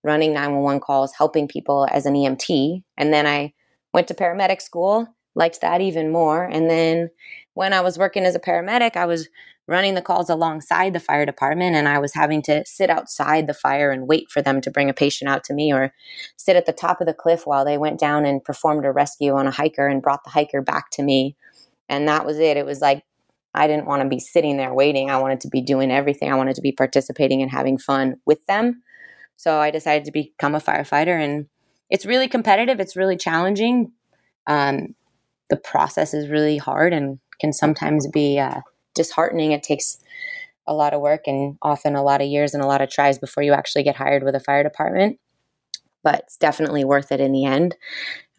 running 0.04 0.32
911 0.32 0.80
calls, 0.80 1.12
helping 1.14 1.48
people 1.48 1.86
as 1.90 2.06
an 2.06 2.14
EMT. 2.14 2.82
And 2.96 3.12
then 3.12 3.26
I 3.26 3.52
went 3.92 4.08
to 4.08 4.14
paramedic 4.14 4.62
school, 4.62 5.06
liked 5.34 5.60
that 5.60 5.80
even 5.80 6.10
more. 6.10 6.44
And 6.44 6.68
then 6.68 7.10
when 7.54 7.72
I 7.72 7.80
was 7.80 7.98
working 7.98 8.24
as 8.24 8.34
a 8.34 8.40
paramedic, 8.40 8.96
I 8.96 9.06
was 9.06 9.28
running 9.68 9.94
the 9.94 10.02
calls 10.02 10.28
alongside 10.28 10.92
the 10.92 11.00
fire 11.00 11.24
department 11.24 11.76
and 11.76 11.88
I 11.88 11.98
was 11.98 12.14
having 12.14 12.42
to 12.42 12.64
sit 12.66 12.90
outside 12.90 13.46
the 13.46 13.54
fire 13.54 13.92
and 13.92 14.08
wait 14.08 14.28
for 14.28 14.42
them 14.42 14.60
to 14.60 14.70
bring 14.70 14.90
a 14.90 14.94
patient 14.94 15.30
out 15.30 15.44
to 15.44 15.54
me 15.54 15.72
or 15.72 15.92
sit 16.36 16.56
at 16.56 16.66
the 16.66 16.72
top 16.72 17.00
of 17.00 17.06
the 17.06 17.14
cliff 17.14 17.46
while 17.46 17.64
they 17.64 17.78
went 17.78 18.00
down 18.00 18.26
and 18.26 18.42
performed 18.42 18.84
a 18.84 18.90
rescue 18.90 19.32
on 19.34 19.46
a 19.46 19.52
hiker 19.52 19.86
and 19.86 20.02
brought 20.02 20.24
the 20.24 20.30
hiker 20.30 20.60
back 20.60 20.90
to 20.90 21.02
me. 21.02 21.36
And 21.88 22.08
that 22.08 22.26
was 22.26 22.38
it. 22.38 22.56
It 22.56 22.66
was 22.66 22.80
like 22.80 23.04
I 23.54 23.66
didn't 23.66 23.87
want 23.87 24.02
to 24.02 24.09
be 24.09 24.18
sitting 24.18 24.56
there 24.56 24.73
waiting. 24.73 25.11
I 25.11 25.18
wanted 25.18 25.40
to 25.40 25.49
be 25.49 25.61
doing 25.61 25.90
everything. 25.90 26.32
I 26.32 26.37
wanted 26.37 26.56
to 26.56 26.62
be 26.62 26.73
participating 26.73 27.42
and 27.42 27.50
having 27.50 27.78
fun 27.78 28.16
with 28.25 28.44
them. 28.47 28.82
So 29.37 29.59
I 29.59 29.71
decided 29.71 30.04
to 30.06 30.12
become 30.12 30.54
a 30.54 30.61
firefighter 30.61 31.18
and 31.23 31.47
it's 31.90 32.06
really 32.06 32.28
competitive. 32.28 32.80
It's 32.80 32.97
really 32.97 33.16
challenging. 33.16 33.92
Um, 34.47 34.94
the 35.50 35.59
process 35.59 36.14
is 36.14 36.30
really 36.30 36.56
hard 36.56 36.94
and 36.94 37.18
can 37.40 37.52
sometimes 37.52 38.06
be 38.06 38.38
uh, 38.38 38.62
disheartening. 38.94 39.52
It 39.52 39.62
takes 39.62 39.99
a 40.66 40.73
lot 40.73 40.94
of 40.94 41.02
work 41.02 41.23
and 41.26 41.59
often 41.61 41.94
a 41.94 42.02
lot 42.02 42.23
of 42.23 42.28
years 42.28 42.54
and 42.54 42.62
a 42.62 42.66
lot 42.66 42.80
of 42.80 42.88
tries 42.88 43.18
before 43.18 43.42
you 43.42 43.52
actually 43.52 43.82
get 43.82 43.97
hired 43.97 44.23
with 44.23 44.35
a 44.35 44.40
fire 44.40 44.62
department. 44.62 45.18
But 46.02 46.21
it's 46.21 46.38
definitely 46.38 46.85
worth 46.85 47.12
it 47.12 47.21
in 47.21 47.32
the 47.32 47.44
end. 47.44 47.76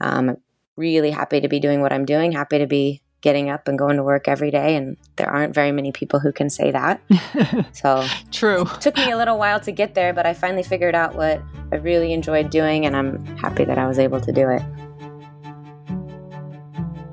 Um, 0.02 0.38
really 0.76 1.12
happy 1.12 1.40
to 1.40 1.48
be 1.48 1.60
doing 1.60 1.82
what 1.82 1.94
I'm 1.94 2.06
doing. 2.06 2.32
Happy 2.32 2.58
to 2.58 2.66
be 2.66 3.03
getting 3.24 3.50
up 3.50 3.68
and 3.68 3.80
going 3.80 3.96
to 3.96 4.04
work 4.04 4.28
every 4.28 4.52
day 4.52 4.76
and 4.76 4.98
there 5.16 5.30
aren't 5.30 5.56
very 5.56 5.72
many 5.72 5.92
people 5.92 6.20
who 6.20 6.32
can 6.32 6.50
say 6.50 6.70
that. 6.70 7.02
So 7.72 8.06
true. 8.32 8.66
took 8.82 8.96
me 8.98 9.12
a 9.12 9.18
little 9.18 9.40
while 9.40 9.60
to 9.62 9.72
get 9.72 9.96
there 9.96 10.14
but 10.14 10.26
i 10.26 10.34
finally 10.34 10.64
figured 10.64 10.96
out 10.96 11.16
what 11.16 11.42
i 11.72 11.76
really 11.76 12.14
enjoyed 12.14 12.50
doing 12.50 12.86
and 12.86 12.96
i'm 12.96 13.26
happy 13.38 13.64
that 13.64 13.78
i 13.78 13.88
was 13.88 13.98
able 13.98 14.20
to 14.22 14.32
do 14.32 14.50
it. 14.50 14.62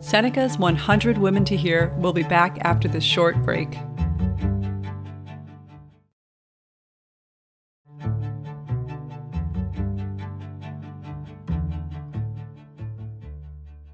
Seneca's 0.00 0.58
100 0.58 1.18
women 1.18 1.44
to 1.44 1.56
hear 1.56 1.94
will 1.98 2.12
be 2.12 2.24
back 2.24 2.58
after 2.62 2.88
this 2.88 3.04
short 3.04 3.36
break 3.44 3.68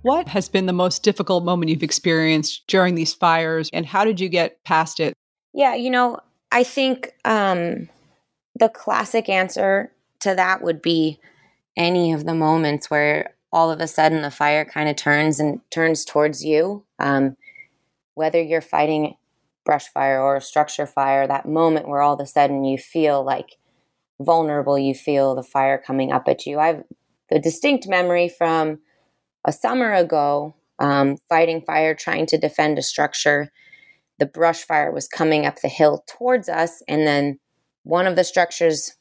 What 0.07 0.29
has 0.29 0.49
been 0.49 0.67
the 0.67 0.73
most 0.73 1.03
difficult 1.03 1.43
moment 1.45 1.69
you've 1.69 1.83
experienced 1.83 2.69
during 2.69 2.95
these 2.95 3.13
fires, 3.13 3.69
and 3.73 3.85
how 3.85 4.05
did 4.05 4.21
you 4.21 4.29
get 4.29 4.63
past 4.63 5.01
it? 5.01 5.15
Yeah, 5.53 5.75
you 5.75 5.91
know, 5.91 6.21
I 6.53 6.63
think 6.63 7.11
um, 7.25 7.89
the 8.57 8.69
classic 8.69 9.29
answer 9.29 9.91
to 10.21 10.37
that 10.37 10.63
would 10.63 10.81
be 10.81 11.19
any 11.77 12.13
of 12.13 12.25
the 12.25 12.37
moments 12.37 12.89
where 12.89 13.35
all 13.53 13.69
of 13.73 13.81
a 13.81 13.89
sudden 13.89 14.23
the 14.23 14.31
fire 14.31 14.65
kind 14.65 14.89
of 14.89 14.95
turns 14.95 15.41
and 15.41 15.61
turns 15.73 16.05
towards 16.05 16.45
you. 16.45 16.85
Um, 17.01 17.37
whether 18.15 18.41
you're 18.41 18.61
fighting 18.61 19.17
brush 19.65 19.89
fire 19.89 20.23
or 20.23 20.37
a 20.37 20.41
structure 20.41 20.87
fire, 20.87 21.27
that 21.27 21.49
moment 21.49 21.89
where 21.89 22.01
all 22.01 22.15
of 22.15 22.21
a 22.21 22.27
sudden 22.27 22.63
you 22.63 22.79
feel 22.79 23.25
like 23.25 23.57
vulnerable, 24.21 24.79
you 24.79 24.95
feel 24.95 25.35
the 25.35 25.43
fire 25.43 25.83
coming 25.85 26.13
up 26.13 26.29
at 26.29 26.47
you. 26.47 26.61
I've 26.61 26.85
the 27.29 27.41
distinct 27.41 27.89
memory 27.89 28.29
from 28.29 28.79
a 29.47 29.53
summer 29.53 29.95
ago, 29.95 30.55
um, 30.79 31.17
fighting 31.29 31.63
fire, 31.63 31.95
trying 31.95 32.27
to 32.27 32.39
defend 32.39 32.79
a 32.79 32.83
structure. 32.83 33.51
The 34.19 34.27
brush 34.27 34.65
fire 34.65 34.93
was 34.93 35.09
coming 35.09 35.47
up 35.47 35.61
the 35.61 35.69
hill 35.69 36.05
towards 36.07 36.49
us, 36.49 36.83
and 36.89 37.07
then 37.07 37.39
one 37.85 38.07
of 38.07 38.17
the 38.17 38.25
structures, 38.25 38.97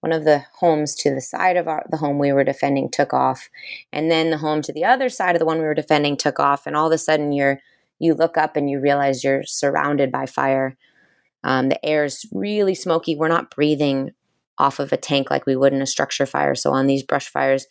one 0.00 0.12
of 0.12 0.24
the 0.24 0.44
homes 0.58 0.94
to 0.96 1.14
the 1.14 1.20
side 1.20 1.56
of 1.56 1.68
our, 1.68 1.86
the 1.90 1.96
home 1.96 2.18
we 2.18 2.32
were 2.32 2.44
defending, 2.44 2.90
took 2.90 3.14
off, 3.14 3.48
and 3.92 4.10
then 4.10 4.30
the 4.30 4.38
home 4.38 4.60
to 4.62 4.72
the 4.72 4.84
other 4.84 5.08
side 5.08 5.34
of 5.34 5.38
the 5.38 5.46
one 5.46 5.58
we 5.58 5.64
were 5.64 5.74
defending 5.74 6.16
took 6.16 6.40
off, 6.40 6.66
and 6.66 6.76
all 6.76 6.88
of 6.88 6.92
a 6.92 6.98
sudden 6.98 7.32
you're 7.32 7.60
you 8.00 8.12
look 8.14 8.36
up 8.36 8.56
and 8.56 8.68
you 8.68 8.80
realize 8.80 9.22
you're 9.22 9.44
surrounded 9.44 10.10
by 10.10 10.26
fire. 10.26 10.76
Um, 11.44 11.68
the 11.68 11.84
air 11.84 12.04
is 12.04 12.26
really 12.32 12.74
smoky. 12.74 13.14
We're 13.14 13.28
not 13.28 13.54
breathing 13.54 14.10
off 14.58 14.78
of 14.78 14.92
a 14.92 14.96
tank 14.96 15.30
like 15.30 15.46
we 15.46 15.56
would 15.56 15.72
in 15.72 15.82
a 15.82 15.86
structure 15.86 16.26
fire. 16.26 16.54
So 16.54 16.72
on 16.72 16.86
these 16.86 17.02
brush 17.02 17.28
fires, 17.28 17.66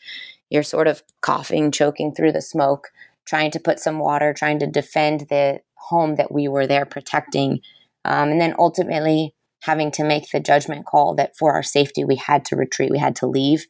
you're 0.54 0.64
sort 0.64 0.88
of 0.88 1.02
coughing, 1.22 1.72
choking 1.72 2.14
through 2.14 2.32
the 2.32 2.42
smoke, 2.42 2.90
trying 3.26 3.50
to 3.52 3.60
put 3.60 3.80
some 3.80 3.98
water, 3.98 4.34
trying 4.34 4.60
to 4.60 4.68
defend 4.68 5.22
the 5.22 5.60
home 5.74 6.16
that 6.16 6.32
we 6.32 6.48
were 6.48 6.68
there 6.68 6.86
protecting. 6.86 7.60
Um, 8.06 8.30
and 8.30 8.40
then 8.40 8.54
ultimately 8.60 9.34
having 9.62 9.90
to 9.92 10.04
make 10.04 10.30
the 10.30 10.40
judgment 10.40 10.86
call 10.86 11.16
that 11.16 11.36
for 11.36 11.54
our 11.54 11.64
safety, 11.64 12.04
we 12.04 12.18
had 12.18 12.46
to 12.46 12.56
retreat, 12.56 12.92
we 12.92 13.00
had 13.00 13.16
to 13.16 13.26
leave. 13.26 13.66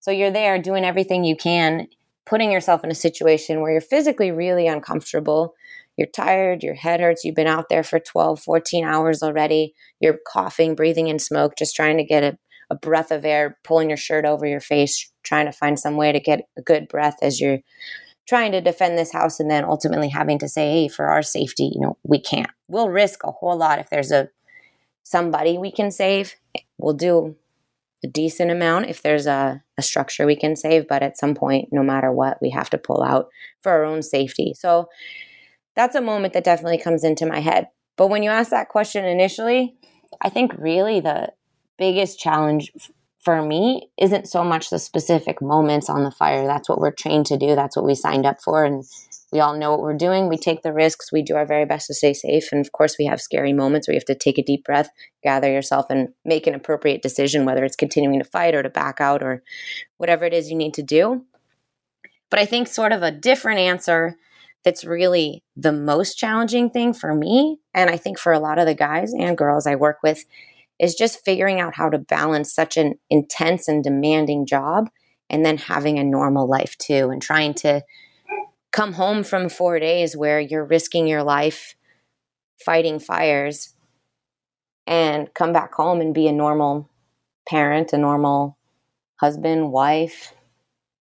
So 0.00 0.10
you're 0.10 0.32
there 0.32 0.60
doing 0.60 0.84
everything 0.84 1.22
you 1.22 1.36
can, 1.36 1.86
putting 2.24 2.50
yourself 2.50 2.82
in 2.82 2.90
a 2.90 2.94
situation 2.94 3.60
where 3.60 3.70
you're 3.70 3.80
physically 3.80 4.32
really 4.32 4.66
uncomfortable. 4.66 5.54
You're 5.96 6.08
tired, 6.08 6.64
your 6.64 6.74
head 6.74 7.00
hurts, 7.00 7.24
you've 7.24 7.36
been 7.36 7.46
out 7.46 7.68
there 7.68 7.84
for 7.84 8.00
12, 8.00 8.40
14 8.40 8.84
hours 8.84 9.22
already. 9.22 9.74
You're 10.00 10.18
coughing, 10.26 10.74
breathing 10.74 11.06
in 11.06 11.20
smoke, 11.20 11.54
just 11.56 11.76
trying 11.76 11.98
to 11.98 12.04
get 12.04 12.24
a, 12.24 12.38
a 12.70 12.74
breath 12.74 13.10
of 13.10 13.24
air, 13.24 13.58
pulling 13.64 13.88
your 13.90 13.96
shirt 13.96 14.24
over 14.24 14.46
your 14.46 14.60
face, 14.60 15.10
trying 15.22 15.46
to 15.46 15.52
find 15.52 15.78
some 15.78 15.96
way 15.96 16.12
to 16.12 16.20
get 16.20 16.48
a 16.56 16.62
good 16.62 16.88
breath 16.88 17.16
as 17.22 17.40
you're 17.40 17.60
trying 18.26 18.52
to 18.52 18.60
defend 18.60 18.98
this 18.98 19.12
house 19.12 19.38
and 19.38 19.50
then 19.50 19.64
ultimately 19.64 20.08
having 20.08 20.38
to 20.38 20.48
say 20.48 20.70
hey 20.72 20.88
for 20.88 21.06
our 21.06 21.22
safety 21.22 21.70
you 21.74 21.80
know 21.80 21.96
we 22.02 22.18
can't. 22.18 22.50
We'll 22.68 22.90
risk 22.90 23.22
a 23.24 23.30
whole 23.30 23.56
lot 23.56 23.78
if 23.78 23.88
there's 23.90 24.10
a 24.10 24.28
somebody 25.04 25.58
we 25.58 25.70
can 25.70 25.90
save. 25.90 26.34
We'll 26.78 26.94
do 26.94 27.36
a 28.04 28.08
decent 28.08 28.50
amount 28.50 28.86
if 28.86 29.02
there's 29.02 29.26
a, 29.26 29.62
a 29.78 29.82
structure 29.82 30.26
we 30.26 30.36
can 30.36 30.56
save 30.56 30.86
but 30.88 31.02
at 31.02 31.16
some 31.16 31.34
point 31.34 31.68
no 31.72 31.82
matter 31.82 32.12
what 32.12 32.38
we 32.42 32.50
have 32.50 32.68
to 32.70 32.78
pull 32.78 33.02
out 33.02 33.28
for 33.62 33.72
our 33.72 33.84
own 33.84 34.02
safety. 34.02 34.54
So 34.56 34.88
that's 35.76 35.94
a 35.94 36.00
moment 36.00 36.34
that 36.34 36.44
definitely 36.44 36.78
comes 36.78 37.04
into 37.04 37.26
my 37.26 37.40
head. 37.40 37.68
But 37.96 38.08
when 38.08 38.22
you 38.22 38.30
ask 38.30 38.50
that 38.50 38.68
question 38.68 39.04
initially 39.04 39.76
i 40.22 40.28
think 40.28 40.52
really 40.58 41.00
the 41.00 41.32
biggest 41.78 42.18
challenge 42.18 42.72
for 43.20 43.42
me 43.42 43.90
isn't 43.98 44.28
so 44.28 44.44
much 44.44 44.70
the 44.70 44.78
specific 44.78 45.42
moments 45.42 45.90
on 45.90 46.04
the 46.04 46.12
fire. 46.12 46.46
That's 46.46 46.68
what 46.68 46.78
we're 46.78 46.92
trained 46.92 47.26
to 47.26 47.36
do. 47.36 47.56
That's 47.56 47.76
what 47.76 47.84
we 47.84 47.96
signed 47.96 48.24
up 48.24 48.40
for. 48.40 48.64
And 48.64 48.84
we 49.32 49.40
all 49.40 49.58
know 49.58 49.72
what 49.72 49.80
we're 49.80 49.96
doing. 49.96 50.28
We 50.28 50.38
take 50.38 50.62
the 50.62 50.72
risks. 50.72 51.10
We 51.10 51.22
do 51.22 51.34
our 51.34 51.44
very 51.44 51.64
best 51.64 51.88
to 51.88 51.94
stay 51.94 52.14
safe. 52.14 52.52
And 52.52 52.64
of 52.64 52.70
course, 52.70 52.96
we 52.98 53.06
have 53.06 53.20
scary 53.20 53.52
moments 53.52 53.88
where 53.88 53.94
you 53.94 53.98
have 53.98 54.04
to 54.04 54.14
take 54.14 54.38
a 54.38 54.44
deep 54.44 54.64
breath, 54.64 54.90
gather 55.24 55.50
yourself, 55.50 55.86
and 55.90 56.10
make 56.24 56.46
an 56.46 56.54
appropriate 56.54 57.02
decision, 57.02 57.44
whether 57.44 57.64
it's 57.64 57.74
continuing 57.74 58.20
to 58.20 58.24
fight 58.24 58.54
or 58.54 58.62
to 58.62 58.70
back 58.70 59.00
out 59.00 59.24
or 59.24 59.42
whatever 59.96 60.24
it 60.24 60.32
is 60.32 60.48
you 60.48 60.56
need 60.56 60.74
to 60.74 60.82
do. 60.84 61.24
But 62.30 62.38
I 62.38 62.46
think, 62.46 62.68
sort 62.68 62.92
of, 62.92 63.02
a 63.02 63.10
different 63.10 63.58
answer 63.58 64.16
that's 64.64 64.84
really 64.84 65.42
the 65.56 65.72
most 65.72 66.14
challenging 66.14 66.70
thing 66.70 66.92
for 66.92 67.14
me, 67.14 67.58
and 67.74 67.90
I 67.90 67.96
think 67.96 68.18
for 68.18 68.32
a 68.32 68.40
lot 68.40 68.58
of 68.58 68.66
the 68.66 68.74
guys 68.74 69.12
and 69.12 69.38
girls 69.38 69.66
I 69.66 69.74
work 69.74 69.98
with, 70.02 70.24
is 70.78 70.94
just 70.94 71.24
figuring 71.24 71.60
out 71.60 71.74
how 71.74 71.88
to 71.88 71.98
balance 71.98 72.52
such 72.52 72.76
an 72.76 72.94
intense 73.10 73.68
and 73.68 73.82
demanding 73.82 74.46
job 74.46 74.88
and 75.30 75.44
then 75.44 75.58
having 75.58 75.98
a 75.98 76.04
normal 76.04 76.48
life 76.48 76.76
too 76.78 77.10
and 77.10 77.22
trying 77.22 77.54
to 77.54 77.82
come 78.72 78.92
home 78.92 79.24
from 79.24 79.48
4 79.48 79.78
days 79.80 80.16
where 80.16 80.38
you're 80.38 80.64
risking 80.64 81.06
your 81.06 81.22
life 81.22 81.74
fighting 82.64 82.98
fires 82.98 83.74
and 84.86 85.32
come 85.34 85.52
back 85.52 85.74
home 85.74 86.00
and 86.00 86.14
be 86.14 86.28
a 86.28 86.32
normal 86.32 86.88
parent, 87.48 87.92
a 87.92 87.98
normal 87.98 88.56
husband, 89.16 89.72
wife, 89.72 90.32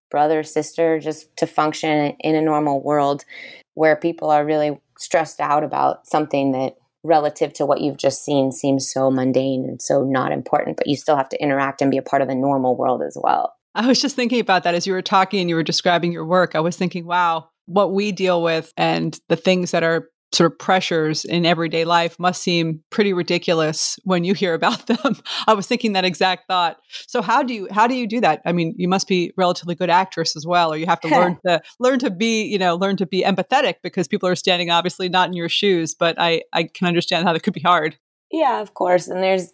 brother, 0.10 0.44
sister, 0.44 1.00
just 1.00 1.36
to 1.38 1.46
function 1.46 2.16
in 2.20 2.36
a 2.36 2.42
normal 2.42 2.82
world 2.82 3.26
where 3.74 3.96
people 3.96 4.30
are 4.30 4.46
really 4.46 4.80
stressed 4.98 5.42
out 5.42 5.64
about 5.64 6.08
something 6.08 6.54
that 6.54 6.78
relative 7.06 7.54
to 7.54 7.66
what 7.66 7.82
you've 7.82 7.98
just 7.98 8.24
seen 8.24 8.52
seems 8.52 8.92
so 8.92 9.12
mundane 9.12 9.66
and 9.68 9.82
so 9.82 10.04
not 10.04 10.32
important, 10.32 10.78
but 10.78 10.88
you 10.88 10.96
still 10.96 11.16
have 11.16 11.30
to 11.30 11.42
interact 11.42 11.82
and 11.82 11.92
be 11.92 11.98
a 11.98 12.02
part 12.02 12.22
of 12.22 12.28
the 12.28 12.36
normal 12.36 12.76
world 12.76 13.02
as 13.02 13.18
well. 13.22 13.54
I 13.76 13.88
was 13.88 14.02
just 14.02 14.16
thinking 14.16 14.40
about 14.40 14.64
that 14.64 14.74
as 14.74 14.88
you 14.88 14.94
were 14.94 15.02
talking 15.02 15.42
and 15.42 15.50
you 15.50 15.56
were 15.56 15.64
describing 15.64 16.12
your 16.12 16.26
work. 16.26 16.56
I 16.56 16.62
was 16.62 16.78
thinking, 16.78 17.06
wow, 17.06 17.50
what 17.66 17.94
we 17.94 18.12
deal 18.12 18.42
with 18.42 18.72
and 18.78 19.20
the 19.28 19.36
things 19.36 19.72
that 19.72 19.84
are 19.84 20.10
sort 20.36 20.52
of 20.52 20.60
pressures 20.60 21.26
in 21.26 21.46
everyday 21.46 21.86
life 21.86 22.20
must 22.20 22.42
seem 22.42 22.82
pretty 22.90 23.14
ridiculous 23.14 23.98
when 24.04 24.24
you 24.24 24.34
hear 24.34 24.54
about 24.54 24.88
them. 24.88 25.18
I 25.48 25.54
was 25.54 25.68
thinking 25.68 25.94
that 25.94 26.06
exact 26.06 26.48
thought. 26.48 26.78
So 27.08 27.22
how 27.22 27.44
do 27.44 27.54
you 27.54 27.68
how 27.72 27.88
do 27.88 27.96
you 27.96 28.08
do 28.08 28.22
that? 28.22 28.42
I 28.46 28.52
mean, 28.52 28.74
you 28.78 28.88
must 28.88 29.08
be 29.08 29.32
relatively 29.38 29.76
good 29.76 29.90
actress 29.90 30.36
as 30.36 30.46
well, 30.46 30.74
or 30.74 30.78
you 30.78 30.86
have 30.86 31.00
to 31.02 31.08
learn 31.08 31.38
to 31.46 31.62
learn 31.80 32.00
to 32.00 32.10
be, 32.10 32.44
you 32.44 32.58
know, 32.58 32.76
learn 32.76 32.98
to 32.98 33.06
be 33.06 33.24
empathetic 33.24 33.76
because 33.84 34.08
people 34.08 34.30
are 34.30 34.36
standing 34.36 34.70
obviously 34.70 35.10
not 35.10 35.30
in 35.30 35.34
your 35.34 35.50
shoes, 35.50 35.94
but 35.94 36.16
I 36.20 36.44
I 36.54 36.64
can 36.64 36.88
understand 36.88 37.26
how 37.26 37.34
that 37.34 37.44
could 37.44 37.54
be 37.54 37.62
hard. 37.62 37.98
Yeah, 38.32 38.62
of 38.62 38.74
course. 38.74 39.08
And 39.08 39.24
there's 39.24 39.54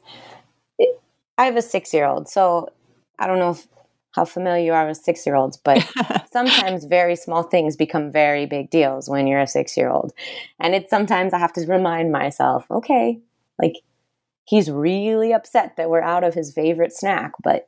I 1.38 1.45
have 1.45 1.55
a 1.55 1.59
6-year-old, 1.59 2.27
so 2.27 2.69
I 3.17 3.25
don't 3.25 3.39
know 3.39 3.51
if 3.51 3.67
how 4.12 4.25
familiar 4.25 4.63
you 4.65 4.74
are 4.74 4.88
with 4.88 4.98
six 4.98 5.25
year 5.25 5.36
olds, 5.36 5.58
but 5.58 5.89
sometimes 6.32 6.86
very 6.86 7.15
small 7.15 7.44
things 7.44 7.75
become 7.75 8.12
very 8.12 8.46
big 8.46 8.70
deals 8.70 9.10
when 9.10 9.27
you're 9.27 9.41
a 9.41 9.48
six 9.48 9.77
year 9.77 9.89
old. 9.89 10.13
And 10.60 10.75
it's 10.75 10.89
sometimes 10.89 11.34
I 11.34 11.39
have 11.39 11.53
to 11.53 11.65
remind 11.65 12.12
myself, 12.12 12.70
okay, 12.70 13.20
like 13.60 13.75
he's 14.46 14.70
really 14.70 15.34
upset 15.34 15.77
that 15.77 15.89
we're 15.89 16.01
out 16.01 16.24
of 16.24 16.34
his 16.34 16.53
favorite 16.53 16.94
snack, 16.94 17.32
but 17.44 17.68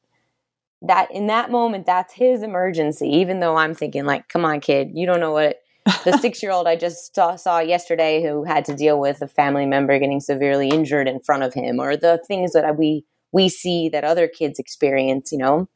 that 0.81 1.09
in 1.11 1.27
that 1.27 1.49
moment, 1.49 1.85
that's 1.85 2.13
his 2.13 2.43
emergency, 2.43 3.07
even 3.07 3.39
though 3.39 3.55
I'm 3.55 3.73
thinking, 3.73 4.05
like, 4.05 4.27
come 4.27 4.43
on, 4.43 4.59
kid, 4.59 4.91
you 4.93 5.05
don't 5.05 5.21
know 5.21 5.31
what 5.31 5.61
the 6.03 6.17
six 6.21 6.43
year 6.43 6.51
old 6.51 6.67
I 6.67 6.75
just 6.75 7.15
saw, 7.15 7.37
saw 7.37 7.59
yesterday 7.59 8.21
who 8.21 8.43
had 8.43 8.65
to 8.65 8.75
deal 8.75 8.99
with 8.99 9.21
a 9.21 9.27
family 9.27 9.65
member 9.65 9.97
getting 9.97 10.19
severely 10.19 10.67
injured 10.67 11.07
in 11.07 11.21
front 11.21 11.43
of 11.43 11.53
him, 11.53 11.79
or 11.79 11.95
the 11.95 12.21
things 12.27 12.51
that 12.51 12.77
we 12.77 13.05
we 13.31 13.47
see 13.49 13.89
that 13.89 14.03
other 14.03 14.27
kids 14.27 14.59
experience, 14.59 15.31
you 15.31 15.37
know 15.37 15.69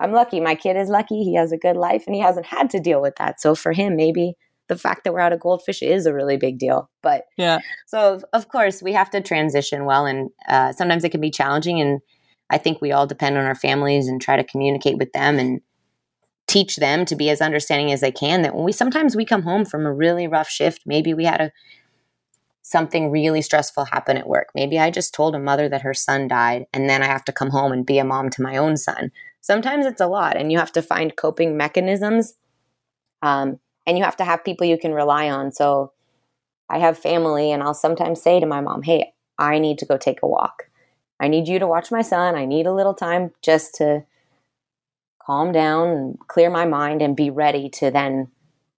I'm 0.00 0.12
lucky. 0.12 0.40
My 0.40 0.54
kid 0.54 0.76
is 0.76 0.88
lucky. 0.88 1.22
He 1.22 1.34
has 1.34 1.52
a 1.52 1.58
good 1.58 1.76
life 1.76 2.04
and 2.06 2.14
he 2.14 2.20
hasn't 2.20 2.46
had 2.46 2.70
to 2.70 2.80
deal 2.80 3.02
with 3.02 3.14
that. 3.16 3.40
So 3.40 3.54
for 3.54 3.72
him, 3.72 3.96
maybe 3.96 4.34
the 4.68 4.76
fact 4.76 5.04
that 5.04 5.12
we're 5.12 5.20
out 5.20 5.32
of 5.32 5.40
goldfish 5.40 5.82
is 5.82 6.06
a 6.06 6.14
really 6.14 6.36
big 6.36 6.58
deal. 6.58 6.88
But 7.02 7.24
yeah. 7.36 7.58
So 7.86 8.20
of 8.32 8.48
course 8.48 8.82
we 8.82 8.92
have 8.92 9.10
to 9.10 9.20
transition 9.20 9.84
well, 9.84 10.06
and 10.06 10.30
uh, 10.48 10.72
sometimes 10.72 11.04
it 11.04 11.10
can 11.10 11.20
be 11.20 11.30
challenging. 11.30 11.80
And 11.80 12.00
I 12.48 12.56
think 12.56 12.80
we 12.80 12.92
all 12.92 13.06
depend 13.06 13.36
on 13.36 13.44
our 13.44 13.54
families 13.54 14.06
and 14.08 14.22
try 14.22 14.36
to 14.36 14.44
communicate 14.44 14.96
with 14.96 15.12
them 15.12 15.38
and 15.38 15.60
teach 16.46 16.76
them 16.76 17.04
to 17.04 17.16
be 17.16 17.30
as 17.30 17.40
understanding 17.40 17.92
as 17.92 18.00
they 18.00 18.12
can. 18.12 18.42
That 18.42 18.54
when 18.54 18.64
we 18.64 18.72
sometimes 18.72 19.14
we 19.14 19.24
come 19.24 19.42
home 19.42 19.64
from 19.64 19.84
a 19.84 19.92
really 19.92 20.26
rough 20.26 20.48
shift, 20.48 20.82
maybe 20.86 21.14
we 21.14 21.24
had 21.24 21.40
a 21.40 21.52
something 22.70 23.10
really 23.10 23.42
stressful 23.42 23.86
happen 23.86 24.16
at 24.16 24.28
work. 24.28 24.48
Maybe 24.54 24.78
I 24.78 24.90
just 24.90 25.14
told 25.14 25.34
a 25.34 25.38
mother 25.38 25.68
that 25.68 25.82
her 25.82 25.94
son 25.94 26.28
died, 26.28 26.66
and 26.72 26.88
then 26.88 27.02
I 27.02 27.06
have 27.06 27.24
to 27.26 27.32
come 27.32 27.50
home 27.50 27.72
and 27.72 27.84
be 27.84 27.98
a 27.98 28.04
mom 28.04 28.30
to 28.30 28.42
my 28.42 28.56
own 28.56 28.76
son. 28.76 29.10
Sometimes 29.40 29.86
it's 29.86 30.00
a 30.00 30.06
lot 30.06 30.36
and 30.36 30.52
you 30.52 30.58
have 30.58 30.72
to 30.72 30.82
find 30.82 31.16
coping 31.16 31.56
mechanisms 31.56 32.34
um, 33.22 33.58
and 33.86 33.96
you 33.96 34.04
have 34.04 34.16
to 34.18 34.24
have 34.24 34.44
people 34.44 34.66
you 34.66 34.78
can 34.78 34.92
rely 34.92 35.30
on. 35.30 35.52
So 35.52 35.92
i 36.72 36.78
have 36.78 36.96
family 36.96 37.50
and 37.50 37.64
i'll 37.64 37.74
sometimes 37.74 38.22
say 38.22 38.38
to 38.38 38.46
my 38.46 38.60
mom 38.60 38.82
hey 38.82 39.12
i 39.40 39.58
need 39.58 39.76
to 39.76 39.84
go 39.84 39.96
take 39.96 40.22
a 40.22 40.28
walk. 40.28 40.70
I 41.20 41.28
need 41.28 41.48
you 41.48 41.58
to 41.58 41.66
watch 41.66 41.92
my 41.92 42.00
son. 42.00 42.34
I 42.34 42.46
need 42.46 42.66
a 42.66 42.72
little 42.72 42.94
time 42.94 43.32
just 43.42 43.74
to 43.74 44.04
calm 45.20 45.52
down 45.52 45.88
and 45.88 46.18
clear 46.28 46.48
my 46.48 46.64
mind 46.64 47.02
and 47.02 47.14
be 47.14 47.28
ready 47.28 47.68
to 47.68 47.90
then 47.90 48.28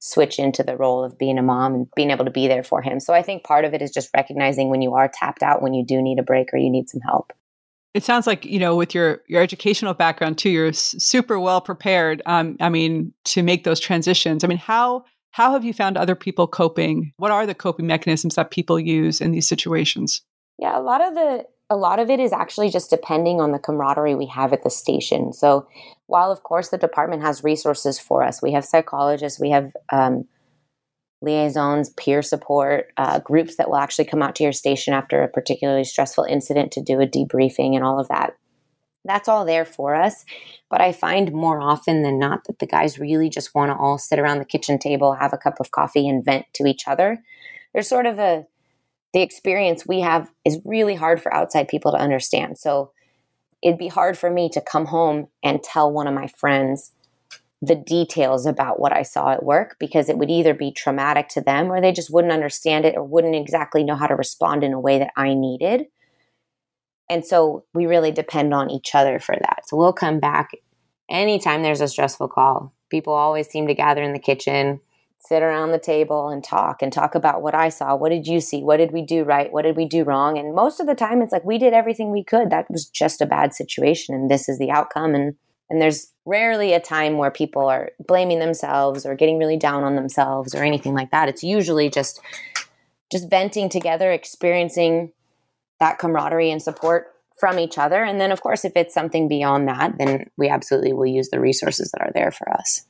switch 0.04 0.40
into 0.40 0.64
the 0.64 0.76
role 0.76 1.04
of 1.04 1.16
being 1.16 1.38
a 1.38 1.42
mom 1.42 1.74
and 1.74 1.86
being 1.94 2.10
able 2.10 2.24
to 2.24 2.30
be 2.30 2.48
there 2.48 2.64
for 2.64 2.82
him. 2.82 2.98
So 2.98 3.14
i 3.14 3.22
think 3.22 3.44
part 3.44 3.64
of 3.64 3.72
it 3.72 3.80
is 3.80 3.92
just 3.92 4.10
recognizing 4.14 4.68
when 4.68 4.82
you 4.82 4.94
are 4.94 5.08
tapped 5.08 5.44
out 5.44 5.62
when 5.62 5.74
you 5.74 5.86
do 5.86 6.02
need 6.02 6.18
a 6.18 6.24
break 6.24 6.52
or 6.52 6.58
you 6.58 6.70
need 6.70 6.88
some 6.88 7.00
help. 7.02 7.32
It 7.94 8.02
sounds 8.02 8.26
like 8.26 8.44
you 8.44 8.58
know 8.58 8.74
with 8.74 8.96
your 8.96 9.22
your 9.28 9.40
educational 9.40 9.94
background 9.94 10.38
too 10.38 10.50
you're 10.50 10.72
super 10.72 11.38
well 11.38 11.60
prepared 11.60 12.20
um, 12.26 12.56
i 12.60 12.68
mean 12.68 13.12
to 13.26 13.44
make 13.44 13.62
those 13.62 13.78
transitions. 13.78 14.42
I 14.42 14.48
mean 14.48 14.58
how 14.58 15.04
how 15.30 15.52
have 15.52 15.64
you 15.64 15.72
found 15.72 15.96
other 15.96 16.16
people 16.16 16.46
coping? 16.46 17.12
What 17.16 17.30
are 17.30 17.46
the 17.46 17.54
coping 17.54 17.86
mechanisms 17.86 18.34
that 18.34 18.50
people 18.50 18.78
use 18.78 19.20
in 19.20 19.30
these 19.30 19.46
situations? 19.46 20.20
Yeah 20.58 20.76
a 20.76 20.82
lot 20.82 21.00
of 21.00 21.14
the 21.14 21.44
a 21.72 21.76
lot 21.76 21.98
of 21.98 22.10
it 22.10 22.20
is 22.20 22.32
actually 22.32 22.68
just 22.68 22.90
depending 22.90 23.40
on 23.40 23.52
the 23.52 23.58
camaraderie 23.58 24.14
we 24.14 24.26
have 24.26 24.52
at 24.52 24.62
the 24.62 24.70
station 24.70 25.32
so 25.32 25.66
while 26.06 26.30
of 26.30 26.42
course 26.42 26.68
the 26.68 26.78
department 26.78 27.22
has 27.22 27.42
resources 27.42 27.98
for 27.98 28.22
us 28.22 28.42
we 28.42 28.52
have 28.52 28.64
psychologists 28.64 29.40
we 29.40 29.50
have 29.50 29.72
um, 29.90 30.26
liaisons, 31.22 31.90
peer 31.90 32.20
support, 32.20 32.92
uh, 32.96 33.20
groups 33.20 33.56
that 33.56 33.68
will 33.68 33.76
actually 33.76 34.04
come 34.04 34.22
out 34.22 34.34
to 34.34 34.42
your 34.42 34.52
station 34.52 34.92
after 34.92 35.22
a 35.22 35.28
particularly 35.28 35.84
stressful 35.84 36.24
incident 36.24 36.72
to 36.72 36.82
do 36.82 37.00
a 37.00 37.06
debriefing 37.06 37.74
and 37.74 37.84
all 37.84 37.98
of 37.98 38.08
that. 38.08 38.34
That's 39.04 39.28
all 39.28 39.44
there 39.44 39.64
for 39.64 39.94
us. 39.94 40.24
But 40.68 40.80
I 40.80 40.92
find 40.92 41.32
more 41.32 41.60
often 41.60 42.02
than 42.02 42.18
not 42.18 42.44
that 42.46 42.58
the 42.58 42.66
guys 42.66 42.98
really 42.98 43.30
just 43.30 43.54
want 43.54 43.70
to 43.70 43.76
all 43.76 43.98
sit 43.98 44.18
around 44.18 44.38
the 44.38 44.44
kitchen 44.44 44.78
table, 44.78 45.14
have 45.14 45.32
a 45.32 45.38
cup 45.38 45.54
of 45.60 45.70
coffee, 45.70 46.08
and 46.08 46.24
vent 46.24 46.46
to 46.54 46.66
each 46.66 46.86
other. 46.86 47.22
There's 47.72 47.88
sort 47.88 48.06
of 48.06 48.18
a, 48.18 48.46
the 49.12 49.20
experience 49.20 49.86
we 49.86 50.00
have 50.00 50.30
is 50.44 50.58
really 50.64 50.94
hard 50.94 51.22
for 51.22 51.32
outside 51.34 51.68
people 51.68 51.92
to 51.92 51.98
understand. 51.98 52.58
So 52.58 52.92
it'd 53.62 53.78
be 53.78 53.88
hard 53.88 54.18
for 54.18 54.30
me 54.30 54.48
to 54.50 54.60
come 54.60 54.86
home 54.86 55.28
and 55.42 55.62
tell 55.62 55.92
one 55.92 56.06
of 56.06 56.14
my 56.14 56.26
friends 56.26 56.92
the 57.64 57.76
details 57.76 58.44
about 58.44 58.80
what 58.80 58.92
I 58.92 59.02
saw 59.02 59.30
at 59.30 59.44
work 59.44 59.76
because 59.78 60.08
it 60.08 60.18
would 60.18 60.30
either 60.30 60.52
be 60.52 60.72
traumatic 60.72 61.28
to 61.28 61.40
them 61.40 61.70
or 61.70 61.80
they 61.80 61.92
just 61.92 62.12
wouldn't 62.12 62.32
understand 62.32 62.84
it 62.84 62.96
or 62.96 63.04
wouldn't 63.04 63.36
exactly 63.36 63.84
know 63.84 63.94
how 63.94 64.08
to 64.08 64.16
respond 64.16 64.64
in 64.64 64.72
a 64.72 64.80
way 64.80 64.98
that 64.98 65.12
I 65.16 65.34
needed. 65.34 65.86
And 67.08 67.24
so 67.24 67.64
we 67.72 67.86
really 67.86 68.10
depend 68.10 68.52
on 68.52 68.68
each 68.68 68.94
other 68.94 69.20
for 69.20 69.36
that. 69.38 69.62
So 69.66 69.76
we'll 69.76 69.92
come 69.92 70.18
back 70.18 70.50
anytime 71.08 71.62
there's 71.62 71.80
a 71.80 71.86
stressful 71.86 72.28
call. 72.28 72.74
People 72.90 73.12
always 73.12 73.48
seem 73.48 73.68
to 73.68 73.74
gather 73.74 74.02
in 74.02 74.12
the 74.12 74.18
kitchen, 74.18 74.80
sit 75.24 75.42
around 75.42 75.70
the 75.70 75.78
table 75.78 76.28
and 76.28 76.42
talk 76.42 76.82
and 76.82 76.92
talk 76.92 77.14
about 77.14 77.42
what 77.42 77.54
I 77.54 77.68
saw. 77.68 77.94
What 77.94 78.10
did 78.10 78.26
you 78.26 78.40
see? 78.40 78.62
What 78.62 78.78
did 78.78 78.92
we 78.92 79.02
do 79.02 79.22
right? 79.22 79.52
What 79.52 79.62
did 79.62 79.76
we 79.76 79.86
do 79.86 80.02
wrong? 80.02 80.36
And 80.36 80.54
most 80.54 80.80
of 80.80 80.86
the 80.86 80.94
time 80.94 81.22
it's 81.22 81.32
like 81.32 81.44
we 81.44 81.58
did 81.58 81.72
everything 81.72 82.10
we 82.10 82.24
could. 82.24 82.50
That 82.50 82.70
was 82.70 82.86
just 82.86 83.20
a 83.20 83.26
bad 83.26 83.54
situation 83.54 84.14
and 84.14 84.30
this 84.30 84.48
is 84.48 84.58
the 84.58 84.70
outcome 84.70 85.14
and 85.14 85.34
and 85.70 85.80
there's 85.80 86.12
rarely 86.26 86.74
a 86.74 86.80
time 86.80 87.16
where 87.16 87.30
people 87.30 87.66
are 87.66 87.92
blaming 88.06 88.40
themselves 88.40 89.06
or 89.06 89.14
getting 89.14 89.38
really 89.38 89.56
down 89.56 89.84
on 89.84 89.96
themselves 89.96 90.54
or 90.54 90.62
anything 90.62 90.92
like 90.92 91.10
that. 91.12 91.28
It's 91.28 91.42
usually 91.44 91.88
just 91.88 92.20
just 93.10 93.30
venting 93.30 93.68
together, 93.68 94.10
experiencing 94.10 95.12
that 95.80 95.98
camaraderie 95.98 96.50
and 96.50 96.60
support 96.60 97.12
from 97.38 97.58
each 97.58 97.78
other. 97.78 98.02
And 98.02 98.20
then 98.20 98.32
of 98.32 98.42
course 98.42 98.64
if 98.64 98.72
it's 98.74 98.92
something 98.92 99.28
beyond 99.28 99.68
that, 99.68 99.96
then 99.98 100.30
we 100.36 100.48
absolutely 100.48 100.92
will 100.92 101.06
use 101.06 101.30
the 101.30 101.40
resources 101.40 101.92
that 101.92 102.02
are 102.02 102.12
there 102.12 102.32
for 102.32 102.50
us. 102.50 102.86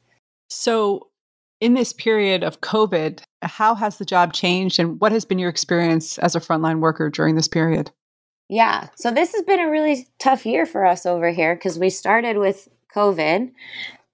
So 0.48 1.08
in 1.62 1.74
this 1.74 1.92
period 1.92 2.42
of 2.42 2.60
COVID, 2.60 3.20
how 3.40 3.76
has 3.76 3.98
the 3.98 4.04
job 4.04 4.32
changed 4.32 4.80
and 4.80 5.00
what 5.00 5.12
has 5.12 5.24
been 5.24 5.38
your 5.38 5.48
experience 5.48 6.18
as 6.18 6.34
a 6.34 6.40
frontline 6.40 6.80
worker 6.80 7.08
during 7.08 7.36
this 7.36 7.46
period? 7.46 7.92
Yeah. 8.48 8.88
So 8.96 9.12
this 9.12 9.32
has 9.32 9.44
been 9.44 9.60
a 9.60 9.70
really 9.70 10.08
tough 10.18 10.44
year 10.44 10.66
for 10.66 10.84
us 10.84 11.06
over 11.06 11.30
here 11.30 11.54
because 11.54 11.78
we 11.78 11.88
started 11.88 12.36
with 12.36 12.66
COVID 12.92 13.52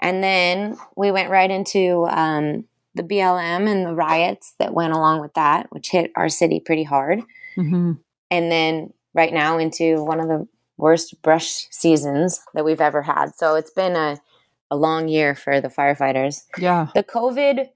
and 0.02 0.22
then 0.22 0.76
we 0.94 1.10
went 1.10 1.30
right 1.30 1.50
into 1.50 2.04
um, 2.10 2.66
the 2.94 3.02
BLM 3.02 3.66
and 3.66 3.86
the 3.86 3.94
riots 3.94 4.54
that 4.58 4.74
went 4.74 4.92
along 4.92 5.22
with 5.22 5.32
that, 5.32 5.72
which 5.72 5.88
hit 5.88 6.12
our 6.16 6.28
city 6.28 6.60
pretty 6.60 6.84
hard. 6.84 7.22
Mm-hmm. 7.56 7.92
And 8.30 8.52
then 8.52 8.92
right 9.14 9.32
now 9.32 9.56
into 9.56 10.04
one 10.04 10.20
of 10.20 10.28
the 10.28 10.46
worst 10.76 11.22
brush 11.22 11.66
seasons 11.70 12.42
that 12.52 12.66
we've 12.66 12.82
ever 12.82 13.00
had. 13.00 13.34
So 13.36 13.54
it's 13.54 13.72
been 13.72 13.96
a, 13.96 14.20
a 14.70 14.76
long 14.76 15.08
year 15.08 15.34
for 15.34 15.60
the 15.60 15.68
firefighters. 15.68 16.44
Yeah. 16.58 16.88
The 16.94 17.02
COVID, 17.02 17.68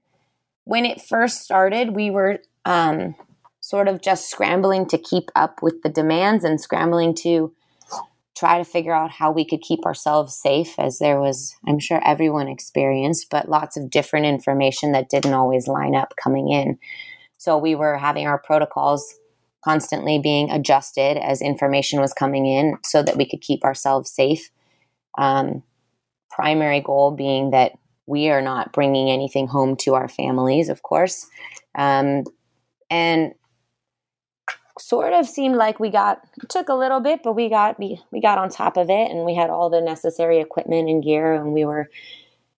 when 0.65 0.85
it 0.85 1.01
first 1.01 1.41
started, 1.41 1.95
we 1.95 2.09
were 2.09 2.39
um, 2.65 3.15
sort 3.63 3.87
of 3.87 4.01
just 4.01 4.29
scrambling 4.29 4.85
to 4.87 4.97
keep 4.97 5.29
up 5.35 5.63
with 5.63 5.81
the 5.83 5.89
demands 5.89 6.43
and 6.43 6.59
scrambling 6.59 7.15
to 7.15 7.53
try 8.35 8.57
to 8.57 8.65
figure 8.65 8.93
out 8.93 9.11
how 9.11 9.31
we 9.31 9.45
could 9.45 9.61
keep 9.61 9.85
ourselves 9.85 10.35
safe 10.35 10.77
as 10.77 10.99
there 10.99 11.19
was 11.19 11.55
i'm 11.67 11.79
sure 11.79 12.01
everyone 12.03 12.47
experienced 12.47 13.27
but 13.29 13.47
lots 13.47 13.77
of 13.77 13.89
different 13.89 14.25
information 14.25 14.91
that 14.91 15.07
didn't 15.07 15.33
always 15.33 15.67
line 15.67 15.95
up 15.95 16.13
coming 16.21 16.49
in 16.49 16.77
so 17.37 17.57
we 17.57 17.75
were 17.75 17.97
having 17.97 18.27
our 18.27 18.39
protocols 18.39 19.15
constantly 19.63 20.19
being 20.19 20.49
adjusted 20.49 21.15
as 21.17 21.41
information 21.41 22.01
was 22.01 22.13
coming 22.13 22.45
in 22.45 22.77
so 22.83 23.01
that 23.01 23.15
we 23.15 23.29
could 23.29 23.39
keep 23.39 23.63
ourselves 23.63 24.11
safe 24.11 24.49
um, 25.17 25.63
primary 26.35 26.81
goal 26.81 27.11
being 27.11 27.51
that 27.51 27.73
we 28.05 28.29
are 28.29 28.41
not 28.41 28.73
bringing 28.73 29.09
anything 29.09 29.47
home 29.47 29.75
to 29.77 29.93
our 29.93 30.07
families 30.07 30.69
of 30.69 30.81
course. 30.83 31.27
Um, 31.75 32.23
and 32.89 33.33
sort 34.79 35.13
of 35.13 35.27
seemed 35.27 35.55
like 35.55 35.79
we 35.79 35.89
got 35.89 36.19
took 36.49 36.67
a 36.67 36.73
little 36.73 36.99
bit 36.99 37.21
but 37.23 37.33
we 37.33 37.47
got 37.47 37.77
we, 37.77 38.01
we 38.11 38.19
got 38.19 38.39
on 38.39 38.49
top 38.49 38.75
of 38.75 38.89
it 38.89 39.11
and 39.11 39.23
we 39.23 39.35
had 39.35 39.51
all 39.51 39.69
the 39.69 39.79
necessary 39.79 40.39
equipment 40.39 40.89
and 40.89 41.03
gear 41.03 41.35
and 41.35 41.53
we 41.53 41.63
were 41.63 41.89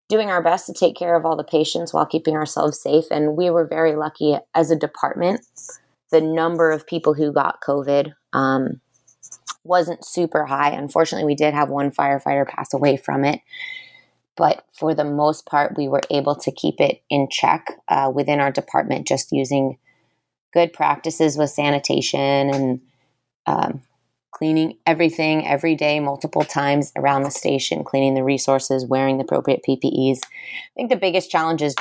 doing 0.07 0.29
our 0.29 0.41
best 0.41 0.67
to 0.67 0.73
take 0.73 0.95
care 0.95 1.15
of 1.15 1.25
all 1.25 1.35
the 1.35 1.43
patients 1.43 1.93
while 1.93 2.05
keeping 2.05 2.35
ourselves 2.35 2.81
safe. 2.81 3.05
And 3.11 3.35
we 3.35 3.49
were 3.49 3.65
very 3.65 3.95
lucky 3.95 4.37
as 4.53 4.71
a 4.71 4.75
department 4.75 5.41
the 6.11 6.21
number 6.21 6.71
of 6.71 6.85
people 6.85 7.13
who 7.13 7.33
got 7.33 7.61
COVID 7.61 8.13
um, 8.33 8.79
wasn't 9.65 10.05
super 10.05 10.45
high. 10.45 10.71
Unfortunately, 10.71 11.25
we 11.25 11.35
did 11.35 11.53
have 11.53 11.69
one 11.69 11.91
firefighter 11.91 12.47
pass 12.47 12.73
away 12.73 12.97
from 12.97 13.25
it. 13.25 13.41
But 14.37 14.65
for 14.73 14.93
the 14.93 15.05
most 15.05 15.45
part, 15.45 15.77
we 15.77 15.87
were 15.87 16.01
able 16.11 16.35
to 16.35 16.51
keep 16.51 16.81
it 16.81 17.01
in 17.09 17.29
check 17.29 17.71
uh, 17.87 18.11
within 18.13 18.39
our 18.39 18.51
department, 18.51 19.07
just 19.07 19.31
using 19.31 19.77
good 20.53 20.73
practices 20.73 21.37
with 21.37 21.49
sanitation 21.49 22.49
and 22.49 22.81
um, 23.45 23.81
cleaning 24.31 24.77
everything 24.85 25.47
every 25.47 25.75
day, 25.75 25.99
multiple 25.99 26.43
times 26.43 26.91
around 26.97 27.23
the 27.23 27.31
station, 27.31 27.83
cleaning 27.85 28.15
the 28.15 28.23
resources, 28.23 28.85
wearing 28.85 29.17
the 29.17 29.23
appropriate 29.23 29.61
PPEs. 29.67 30.19
I 30.23 30.29
think 30.75 30.89
the 30.89 30.97
biggest 30.97 31.31
challenges 31.31 31.73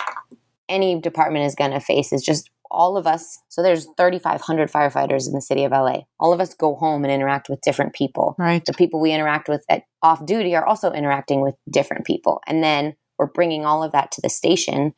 any 0.69 1.01
department 1.01 1.45
is 1.47 1.57
going 1.57 1.73
to 1.73 1.81
face 1.81 2.13
is 2.13 2.23
just 2.23 2.51
all 2.75 2.97
of 2.97 3.07
us. 3.07 3.39
So 3.49 3.63
there's 3.63 3.87
3,500 3.97 4.71
firefighters 4.71 5.27
in 5.27 5.33
the 5.33 5.41
city 5.41 5.65
of 5.65 5.73
LA. 5.73 6.01
All 6.21 6.33
of 6.33 6.41
us 6.41 6.55
go 6.55 6.75
home 6.75 7.05
and 7.05 7.13
interact 7.13 7.49
with 7.49 7.61
different 7.61 7.95
people. 7.95 8.35
Right. 8.39 8.65
The 8.65 8.75
people 8.75 9.01
we 9.01 9.13
interact 9.13 9.49
with 9.49 9.65
at 9.69 9.85
off 10.03 10.27
duty 10.27 10.55
are 10.55 10.67
also 10.67 10.93
interacting 10.93 11.41
with 11.41 11.55
different 11.71 12.05
people. 12.05 12.43
And 12.47 12.63
then 12.63 12.97
we're 13.19 13.27
bringing 13.27 13.65
all 13.65 13.83
of 13.83 13.93
that 13.93 14.13
to 14.13 14.21
the 14.21 14.29
station 14.29 14.95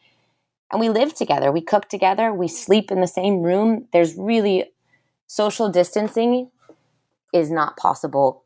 and 0.72 0.80
we 0.80 0.88
live 0.88 1.14
together. 1.14 1.52
We 1.52 1.60
cook 1.60 1.88
together. 1.88 2.32
We 2.32 2.48
sleep 2.48 2.90
in 2.90 3.00
the 3.00 3.06
same 3.06 3.42
room. 3.42 3.86
There's 3.92 4.16
really 4.16 4.72
social 5.26 5.68
distancing 5.68 6.50
is 7.32 7.50
not 7.50 7.76
possible. 7.76 8.44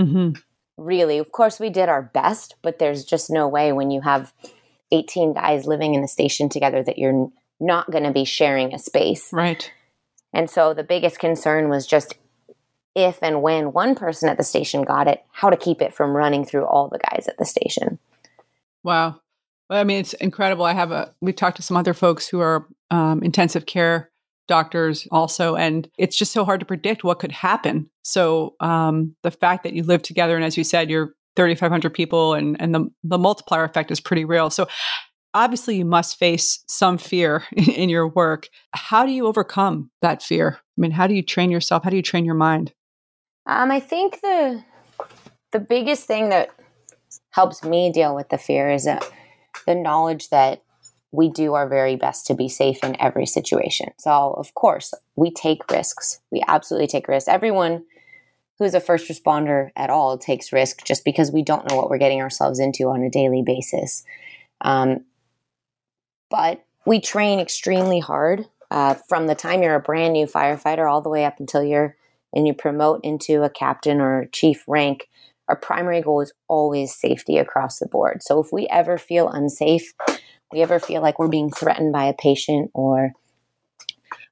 Mm-hmm. 0.00 0.32
Really, 0.76 1.18
of 1.18 1.32
course, 1.32 1.60
we 1.60 1.70
did 1.70 1.88
our 1.88 2.02
best, 2.02 2.56
but 2.62 2.78
there's 2.78 3.04
just 3.04 3.30
no 3.30 3.46
way 3.46 3.72
when 3.72 3.90
you 3.90 4.00
have 4.00 4.32
18 4.90 5.34
guys 5.34 5.66
living 5.66 5.94
in 5.94 6.02
the 6.02 6.08
station 6.08 6.48
together 6.48 6.82
that 6.82 6.98
you're 6.98 7.30
not 7.62 7.90
going 7.90 8.04
to 8.04 8.12
be 8.12 8.24
sharing 8.24 8.74
a 8.74 8.78
space. 8.78 9.32
Right. 9.32 9.70
And 10.32 10.50
so 10.50 10.74
the 10.74 10.84
biggest 10.84 11.18
concern 11.18 11.68
was 11.68 11.86
just 11.86 12.14
if 12.94 13.18
and 13.22 13.42
when 13.42 13.72
one 13.72 13.94
person 13.94 14.28
at 14.28 14.36
the 14.36 14.42
station 14.42 14.82
got 14.82 15.08
it, 15.08 15.22
how 15.30 15.50
to 15.50 15.56
keep 15.56 15.80
it 15.80 15.94
from 15.94 16.14
running 16.16 16.44
through 16.44 16.66
all 16.66 16.88
the 16.88 16.98
guys 16.98 17.26
at 17.28 17.38
the 17.38 17.44
station. 17.44 17.98
Wow. 18.82 19.20
Well, 19.70 19.80
I 19.80 19.84
mean, 19.84 20.00
it's 20.00 20.12
incredible. 20.14 20.64
I 20.64 20.74
have 20.74 20.92
a, 20.92 21.14
we've 21.20 21.36
talked 21.36 21.56
to 21.56 21.62
some 21.62 21.76
other 21.76 21.94
folks 21.94 22.28
who 22.28 22.40
are 22.40 22.66
um, 22.90 23.22
intensive 23.22 23.64
care 23.64 24.10
doctors 24.48 25.08
also, 25.10 25.56
and 25.56 25.88
it's 25.96 26.16
just 26.16 26.32
so 26.32 26.44
hard 26.44 26.60
to 26.60 26.66
predict 26.66 27.04
what 27.04 27.18
could 27.18 27.32
happen. 27.32 27.88
So 28.02 28.54
um, 28.60 29.14
the 29.22 29.30
fact 29.30 29.62
that 29.62 29.72
you 29.72 29.82
live 29.82 30.02
together, 30.02 30.36
and 30.36 30.44
as 30.44 30.58
you 30.58 30.64
said, 30.64 30.90
you're 30.90 31.14
3,500 31.36 31.94
people, 31.94 32.34
and, 32.34 32.60
and 32.60 32.74
the, 32.74 32.90
the 33.02 33.18
multiplier 33.18 33.64
effect 33.64 33.90
is 33.90 34.00
pretty 34.00 34.26
real. 34.26 34.50
So 34.50 34.66
obviously, 35.34 35.76
you 35.76 35.84
must 35.84 36.18
face 36.18 36.62
some 36.68 36.98
fear 36.98 37.44
in, 37.52 37.88
your 37.88 38.08
work. 38.08 38.48
How 38.72 39.06
do 39.06 39.12
you 39.12 39.26
overcome 39.26 39.90
that 40.00 40.22
fear? 40.22 40.58
I 40.58 40.80
mean, 40.80 40.90
how 40.90 41.06
do 41.06 41.14
you 41.14 41.22
train 41.22 41.50
yourself? 41.50 41.84
How 41.84 41.90
do 41.90 41.96
you 41.96 42.02
train 42.02 42.24
your 42.24 42.34
mind? 42.34 42.72
Um, 43.46 43.70
I 43.70 43.80
think 43.80 44.20
the 44.20 44.64
the 45.52 45.58
biggest 45.58 46.06
thing 46.06 46.30
that 46.30 46.50
helps 47.30 47.62
me 47.62 47.92
deal 47.92 48.14
with 48.14 48.28
the 48.30 48.38
fear 48.38 48.70
is 48.70 48.84
that 48.84 49.04
the 49.66 49.74
knowledge 49.74 50.30
that 50.30 50.62
we 51.10 51.28
do 51.28 51.52
our 51.52 51.68
very 51.68 51.94
best 51.94 52.26
to 52.26 52.34
be 52.34 52.48
safe 52.48 52.82
in 52.82 52.98
every 53.00 53.26
situation. 53.26 53.88
So, 53.98 54.32
of 54.38 54.54
course, 54.54 54.94
we 55.14 55.30
take 55.30 55.70
risks. 55.70 56.20
We 56.30 56.42
absolutely 56.48 56.86
take 56.86 57.06
risks. 57.06 57.28
Everyone 57.28 57.84
who's 58.58 58.74
a 58.74 58.80
first 58.80 59.10
responder 59.10 59.70
at 59.76 59.90
all 59.90 60.16
takes 60.16 60.52
risk 60.52 60.84
just 60.84 61.04
because 61.04 61.30
we 61.30 61.42
don't 61.42 61.68
know 61.68 61.76
what 61.76 61.90
we're 61.90 61.98
getting 61.98 62.22
ourselves 62.22 62.58
into 62.58 62.88
on 62.88 63.02
a 63.02 63.10
daily 63.10 63.42
basis. 63.44 64.04
Um, 64.62 65.04
but 66.32 66.64
we 66.86 66.98
train 66.98 67.38
extremely 67.38 68.00
hard 68.00 68.46
uh, 68.70 68.94
from 69.06 69.26
the 69.26 69.34
time 69.34 69.62
you're 69.62 69.74
a 69.74 69.80
brand 69.80 70.14
new 70.14 70.26
firefighter 70.26 70.90
all 70.90 71.02
the 71.02 71.10
way 71.10 71.26
up 71.26 71.38
until 71.38 71.62
you're 71.62 71.94
and 72.34 72.46
you 72.46 72.54
promote 72.54 73.04
into 73.04 73.42
a 73.42 73.50
captain 73.50 74.00
or 74.00 74.24
chief 74.32 74.64
rank. 74.66 75.10
Our 75.48 75.56
primary 75.56 76.00
goal 76.00 76.22
is 76.22 76.32
always 76.48 76.94
safety 76.94 77.36
across 77.36 77.78
the 77.78 77.86
board. 77.86 78.22
So 78.22 78.40
if 78.40 78.50
we 78.50 78.66
ever 78.68 78.96
feel 78.96 79.28
unsafe, 79.28 79.92
we 80.50 80.62
ever 80.62 80.78
feel 80.78 81.02
like 81.02 81.18
we're 81.18 81.28
being 81.28 81.50
threatened 81.50 81.92
by 81.92 82.04
a 82.06 82.14
patient 82.14 82.70
or 82.72 83.12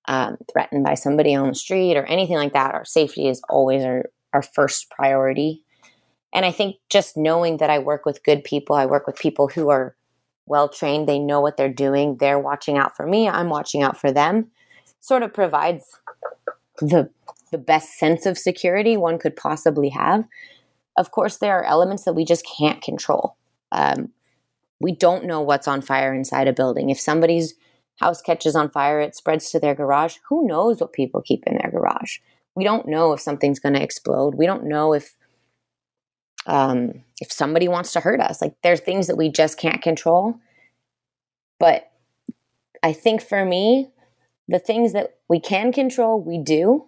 um, 0.07 0.39
threatened 0.51 0.83
by 0.83 0.95
somebody 0.95 1.35
on 1.35 1.49
the 1.49 1.55
street 1.55 1.99
or 1.99 2.07
anything 2.07 2.37
like 2.37 2.55
that, 2.55 2.75
our 2.75 2.87
safety 2.87 3.29
is 3.29 3.43
always 3.51 3.85
our, 3.85 4.07
our 4.33 4.43
first 4.43 4.89
priority. 4.91 5.63
And 6.33 6.47
I 6.47 6.53
think 6.53 6.77
just 6.89 7.19
knowing 7.19 7.59
that 7.59 7.69
I 7.69 7.79
work 7.81 8.07
with 8.07 8.25
good 8.25 8.43
people, 8.43 8.75
I 8.75 8.87
work 8.87 9.07
with 9.07 9.19
people 9.19 9.49
who 9.49 9.69
are 9.69 9.95
well 10.51 10.69
trained, 10.69 11.09
they 11.09 11.19
know 11.19 11.41
what 11.41 11.57
they're 11.57 11.73
doing, 11.73 12.17
they're 12.17 12.39
watching 12.39 12.77
out 12.77 12.97
for 12.97 13.07
me, 13.07 13.29
I'm 13.29 13.49
watching 13.49 13.83
out 13.83 13.97
for 13.97 14.13
them, 14.13 14.51
sort 15.01 15.23
of 15.23 15.33
provides 15.33 15.85
the 16.79 17.09
the 17.51 17.59
best 17.59 17.99
sense 17.99 18.27
of 18.27 18.39
security 18.39 18.97
one 18.97 19.19
could 19.19 19.35
possibly 19.35 19.89
have. 19.89 20.25
Of 20.97 21.11
course, 21.11 21.39
there 21.39 21.59
are 21.59 21.65
elements 21.65 22.05
that 22.05 22.15
we 22.15 22.25
just 22.25 22.47
can't 22.47 22.81
control. 22.83 23.37
Um, 23.73 24.11
we 24.81 24.93
don't 24.93 25.25
know 25.25 25.41
what's 25.41 25.67
on 25.67 25.83
fire 25.83 26.15
inside 26.15 26.47
a 26.47 26.53
building. 26.53 26.91
If 26.91 27.01
somebody's 27.01 27.55
house 27.97 28.23
catches 28.23 28.55
on 28.55 28.71
fire, 28.71 29.01
it 29.01 29.17
spreads 29.17 29.51
to 29.51 29.61
their 29.61 29.75
garage. 29.75 30.17
Who 30.29 30.47
knows 30.47 30.81
what 30.81 30.93
people 30.93 31.23
keep 31.23 31.43
in 31.47 31.59
their 31.59 31.71
garage? 31.71 32.19
We 32.55 32.65
don't 32.65 32.89
know 32.89 33.13
if 33.13 33.21
something's 33.21 33.59
going 33.59 33.75
to 33.75 33.83
explode. 33.83 34.35
We 34.37 34.47
don't 34.47 34.65
know 34.65 34.93
if 34.93 35.17
um, 36.47 37.05
if 37.21 37.33
somebody 37.33 37.69
wants 37.69 37.93
to 37.93 38.01
hurt 38.01 38.21
us. 38.21 38.41
Like 38.41 38.55
there's 38.63 38.81
things 38.81 39.07
that 39.07 39.17
we 39.17 39.31
just 39.31 39.59
can't 39.59 39.83
control. 39.83 40.35
But 41.59 41.91
I 42.83 42.93
think 42.93 43.23
for 43.23 43.45
me, 43.45 43.91
the 44.49 44.59
things 44.59 44.93
that 44.95 45.19
we 45.29 45.41
can 45.41 45.73
control, 45.73 46.21
we 46.21 46.39
do, 46.39 46.87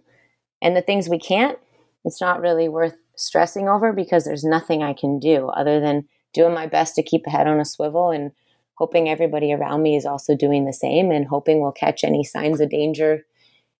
and 0.61 0.77
the 0.77 0.83
things 0.83 1.09
we 1.09 1.19
can't, 1.19 1.59
it's 2.05 2.21
not 2.21 2.41
really 2.41 2.69
worth 2.69 2.97
stressing 3.17 3.69
over 3.69 3.93
because 3.93 4.25
there's 4.25 4.45
nothing 4.45 4.83
I 4.83 4.95
can 4.95 5.19
do 5.19 5.49
other 5.49 5.81
than 5.81 6.09
doing 6.33 6.55
my 6.55 6.67
best 6.67 6.95
to 6.95 7.03
keep 7.03 7.27
a 7.27 7.31
head 7.31 7.47
on 7.47 7.61
a 7.61 7.65
swivel 7.65 8.11
and 8.11 8.33
hoping 8.75 9.09
everybody 9.09 9.53
around 9.53 9.83
me 9.83 9.97
is 9.97 10.07
also 10.07 10.35
doing 10.35 10.65
the 10.65 10.73
same 10.73 11.11
and 11.11 11.27
hoping 11.27 11.61
we'll 11.61 11.73
catch 11.73 12.03
any 12.03 12.25
signs 12.25 12.61
of 12.61 12.71
danger 12.71 13.25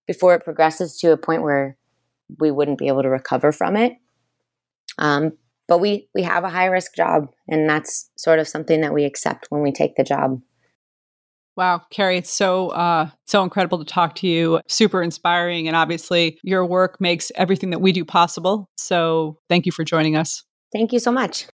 before 0.07 0.35
it 0.35 0.45
progresses 0.45 0.99
to 0.99 1.13
a 1.13 1.17
point 1.17 1.43
where 1.43 1.77
we 2.39 2.51
wouldn't 2.51 2.79
be 2.79 2.89
able 2.89 3.03
to 3.03 3.09
recover 3.09 3.53
from 3.53 3.77
it. 3.77 3.95
Um, 4.99 5.33
but 5.69 5.79
we 5.79 6.09
we 6.15 6.23
have 6.23 6.45
a 6.45 6.51
high 6.51 6.67
risk 6.67 6.95
job, 6.95 7.29
and 7.49 7.69
that's 7.69 8.11
sort 8.17 8.39
of 8.39 8.49
something 8.49 8.81
that 8.81 8.93
we 8.93 9.05
accept 9.05 9.47
when 9.51 9.63
we 9.63 9.73
take 9.73 9.97
the 9.97 10.05
job. 10.05 10.41
Wow, 11.55 11.83
Carrie, 11.91 12.17
it's 12.17 12.33
so 12.33 12.71
uh, 12.71 13.11
so 13.27 13.43
incredible 13.43 13.79
to 13.79 13.85
talk 13.85 14.15
to 14.17 14.27
you. 14.27 14.61
Super 14.69 15.03
inspiring, 15.03 15.67
and 15.69 15.77
obviously 15.77 16.39
your 16.43 16.65
work 16.65 17.01
makes 17.01 17.31
everything 17.35 17.71
that 17.71 17.81
we 17.81 17.93
do 17.93 18.05
possible. 18.05 18.71
So 18.77 19.39
thank 19.49 19.67
you 19.67 19.73
for 19.73 19.85
joining 19.85 20.17
us. 20.17 20.45
Thank 20.73 20.93
you 20.93 20.99
so 20.99 21.13
much. 21.13 21.47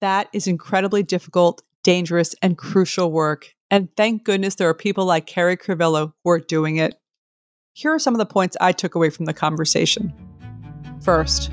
That 0.00 0.28
is 0.32 0.46
incredibly 0.46 1.02
difficult, 1.02 1.62
dangerous, 1.84 2.34
and 2.40 2.56
crucial 2.56 3.12
work. 3.12 3.52
And 3.70 3.88
thank 3.96 4.24
goodness 4.24 4.54
there 4.54 4.68
are 4.68 4.74
people 4.74 5.04
like 5.04 5.26
Carrie 5.26 5.58
Crivello 5.58 6.12
who 6.24 6.30
are 6.30 6.40
doing 6.40 6.76
it. 6.78 6.94
Here 7.74 7.94
are 7.94 7.98
some 7.98 8.14
of 8.14 8.18
the 8.18 8.26
points 8.26 8.56
I 8.60 8.72
took 8.72 8.94
away 8.94 9.10
from 9.10 9.26
the 9.26 9.34
conversation. 9.34 10.12
First, 11.02 11.50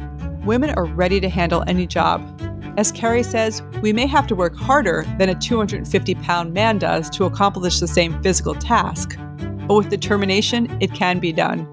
women 0.48 0.72
are 0.72 0.86
ready 0.86 1.20
to 1.20 1.30
handle 1.30 1.64
any 1.68 1.86
job. 1.86 2.24
As 2.78 2.92
Carrie 2.92 3.22
says, 3.22 3.62
we 3.82 3.92
may 3.92 4.08
have 4.08 4.28
to 4.28 4.36
work 4.36 4.56
harder 4.56 5.06
than 5.18 5.30
a 5.30 5.36
250 5.36 6.16
pound 6.16 6.54
man 6.54 6.80
does 6.80 7.10
to 7.12 7.26
accomplish 7.26 7.80
the 7.80 7.88
same 7.88 8.22
physical 8.24 8.56
task, 8.56 9.18
but 9.68 9.76
with 9.76 9.90
determination, 9.90 10.76
it 10.82 10.94
can 10.94 11.20
be 11.20 11.34
done. 11.34 11.68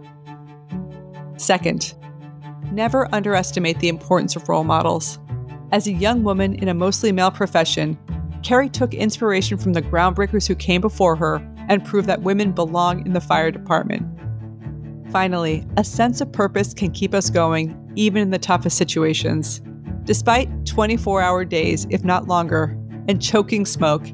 Second, 1.37 1.94
never 2.72 3.08
underestimate 3.14 3.78
the 3.78 3.88
importance 3.88 4.34
of 4.34 4.48
role 4.48 4.64
models. 4.64 5.18
As 5.72 5.87
a 5.87 5.92
young 5.92 6.24
woman 6.24 6.54
in 6.54 6.68
a 6.68 6.74
mostly 6.74 7.12
male 7.12 7.30
profession, 7.30 7.98
Carrie 8.42 8.68
took 8.68 8.92
inspiration 8.92 9.56
from 9.56 9.72
the 9.72 9.82
groundbreakers 9.82 10.46
who 10.46 10.54
came 10.54 10.80
before 10.80 11.16
her 11.16 11.37
and 11.68 11.84
proved 11.84 12.08
that 12.08 12.22
women 12.22 12.52
belong 12.52 13.06
in 13.06 13.12
the 13.12 13.20
fire 13.20 13.50
department. 13.50 14.06
Finally, 15.10 15.66
a 15.76 15.84
sense 15.84 16.20
of 16.20 16.32
purpose 16.32 16.74
can 16.74 16.90
keep 16.90 17.14
us 17.14 17.30
going 17.30 17.78
even 17.94 18.22
in 18.22 18.30
the 18.30 18.38
toughest 18.38 18.76
situations. 18.76 19.60
Despite 20.04 20.66
24 20.66 21.22
hour 21.22 21.44
days, 21.44 21.86
if 21.90 22.04
not 22.04 22.28
longer, 22.28 22.76
and 23.08 23.22
choking 23.22 23.64
smoke, 23.64 24.04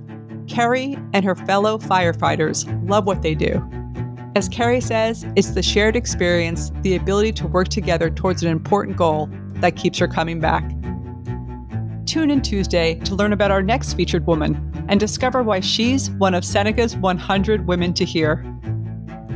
Carrie 0.46 0.96
and 1.12 1.24
her 1.24 1.34
fellow 1.34 1.78
firefighters 1.78 2.66
love 2.88 3.06
what 3.06 3.22
they 3.22 3.34
do. 3.34 3.64
As 4.36 4.48
Carrie 4.48 4.80
says, 4.80 5.26
it's 5.34 5.50
the 5.50 5.62
shared 5.62 5.96
experience, 5.96 6.70
the 6.82 6.94
ability 6.94 7.32
to 7.32 7.48
work 7.48 7.68
together 7.68 8.10
towards 8.10 8.42
an 8.42 8.50
important 8.50 8.96
goal 8.96 9.28
that 9.56 9.76
keeps 9.76 9.98
her 9.98 10.08
coming 10.08 10.38
back. 10.38 10.68
Tune 12.06 12.30
in 12.30 12.42
Tuesday 12.42 12.94
to 13.00 13.14
learn 13.14 13.32
about 13.32 13.50
our 13.50 13.62
next 13.62 13.94
featured 13.94 14.26
woman 14.26 14.84
and 14.88 14.98
discover 14.98 15.42
why 15.42 15.60
she's 15.60 16.10
one 16.12 16.34
of 16.34 16.44
Seneca's 16.44 16.96
100 16.96 17.66
Women 17.66 17.92
to 17.94 18.04
Hear. 18.04 18.44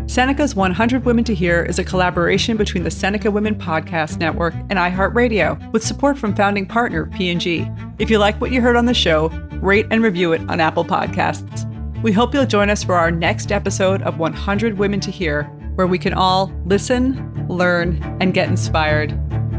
Seneca's 0.06 0.54
100 0.54 1.06
Women 1.06 1.24
to 1.24 1.34
Hear 1.34 1.62
is 1.62 1.78
a 1.78 1.84
collaboration 1.84 2.58
between 2.58 2.84
the 2.84 2.90
Seneca 2.90 3.30
Women 3.30 3.54
Podcast 3.54 4.18
Network 4.18 4.52
and 4.54 4.78
iHeartRadio, 4.78 5.72
with 5.72 5.82
support 5.82 6.18
from 6.18 6.36
founding 6.36 6.66
partner 6.66 7.06
P&G. 7.06 7.66
If 7.98 8.10
you 8.10 8.18
like 8.18 8.38
what 8.40 8.52
you 8.52 8.60
heard 8.60 8.76
on 8.76 8.84
the 8.84 8.94
show, 8.94 9.28
rate 9.62 9.86
and 9.90 10.02
review 10.02 10.32
it 10.32 10.42
on 10.50 10.60
Apple 10.60 10.84
Podcasts. 10.84 11.70
We 12.02 12.12
hope 12.12 12.34
you'll 12.34 12.44
join 12.44 12.68
us 12.68 12.84
for 12.84 12.94
our 12.96 13.10
next 13.10 13.50
episode 13.50 14.02
of 14.02 14.18
100 14.18 14.76
Women 14.78 15.00
to 15.00 15.10
Hear, 15.10 15.44
where 15.74 15.86
we 15.86 15.98
can 15.98 16.12
all 16.12 16.52
listen, 16.66 17.46
learn, 17.48 17.98
and 18.20 18.34
get 18.34 18.48
inspired. 18.48 19.10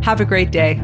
Have 0.04 0.22
a 0.22 0.26
great 0.26 0.52
day. 0.52 0.76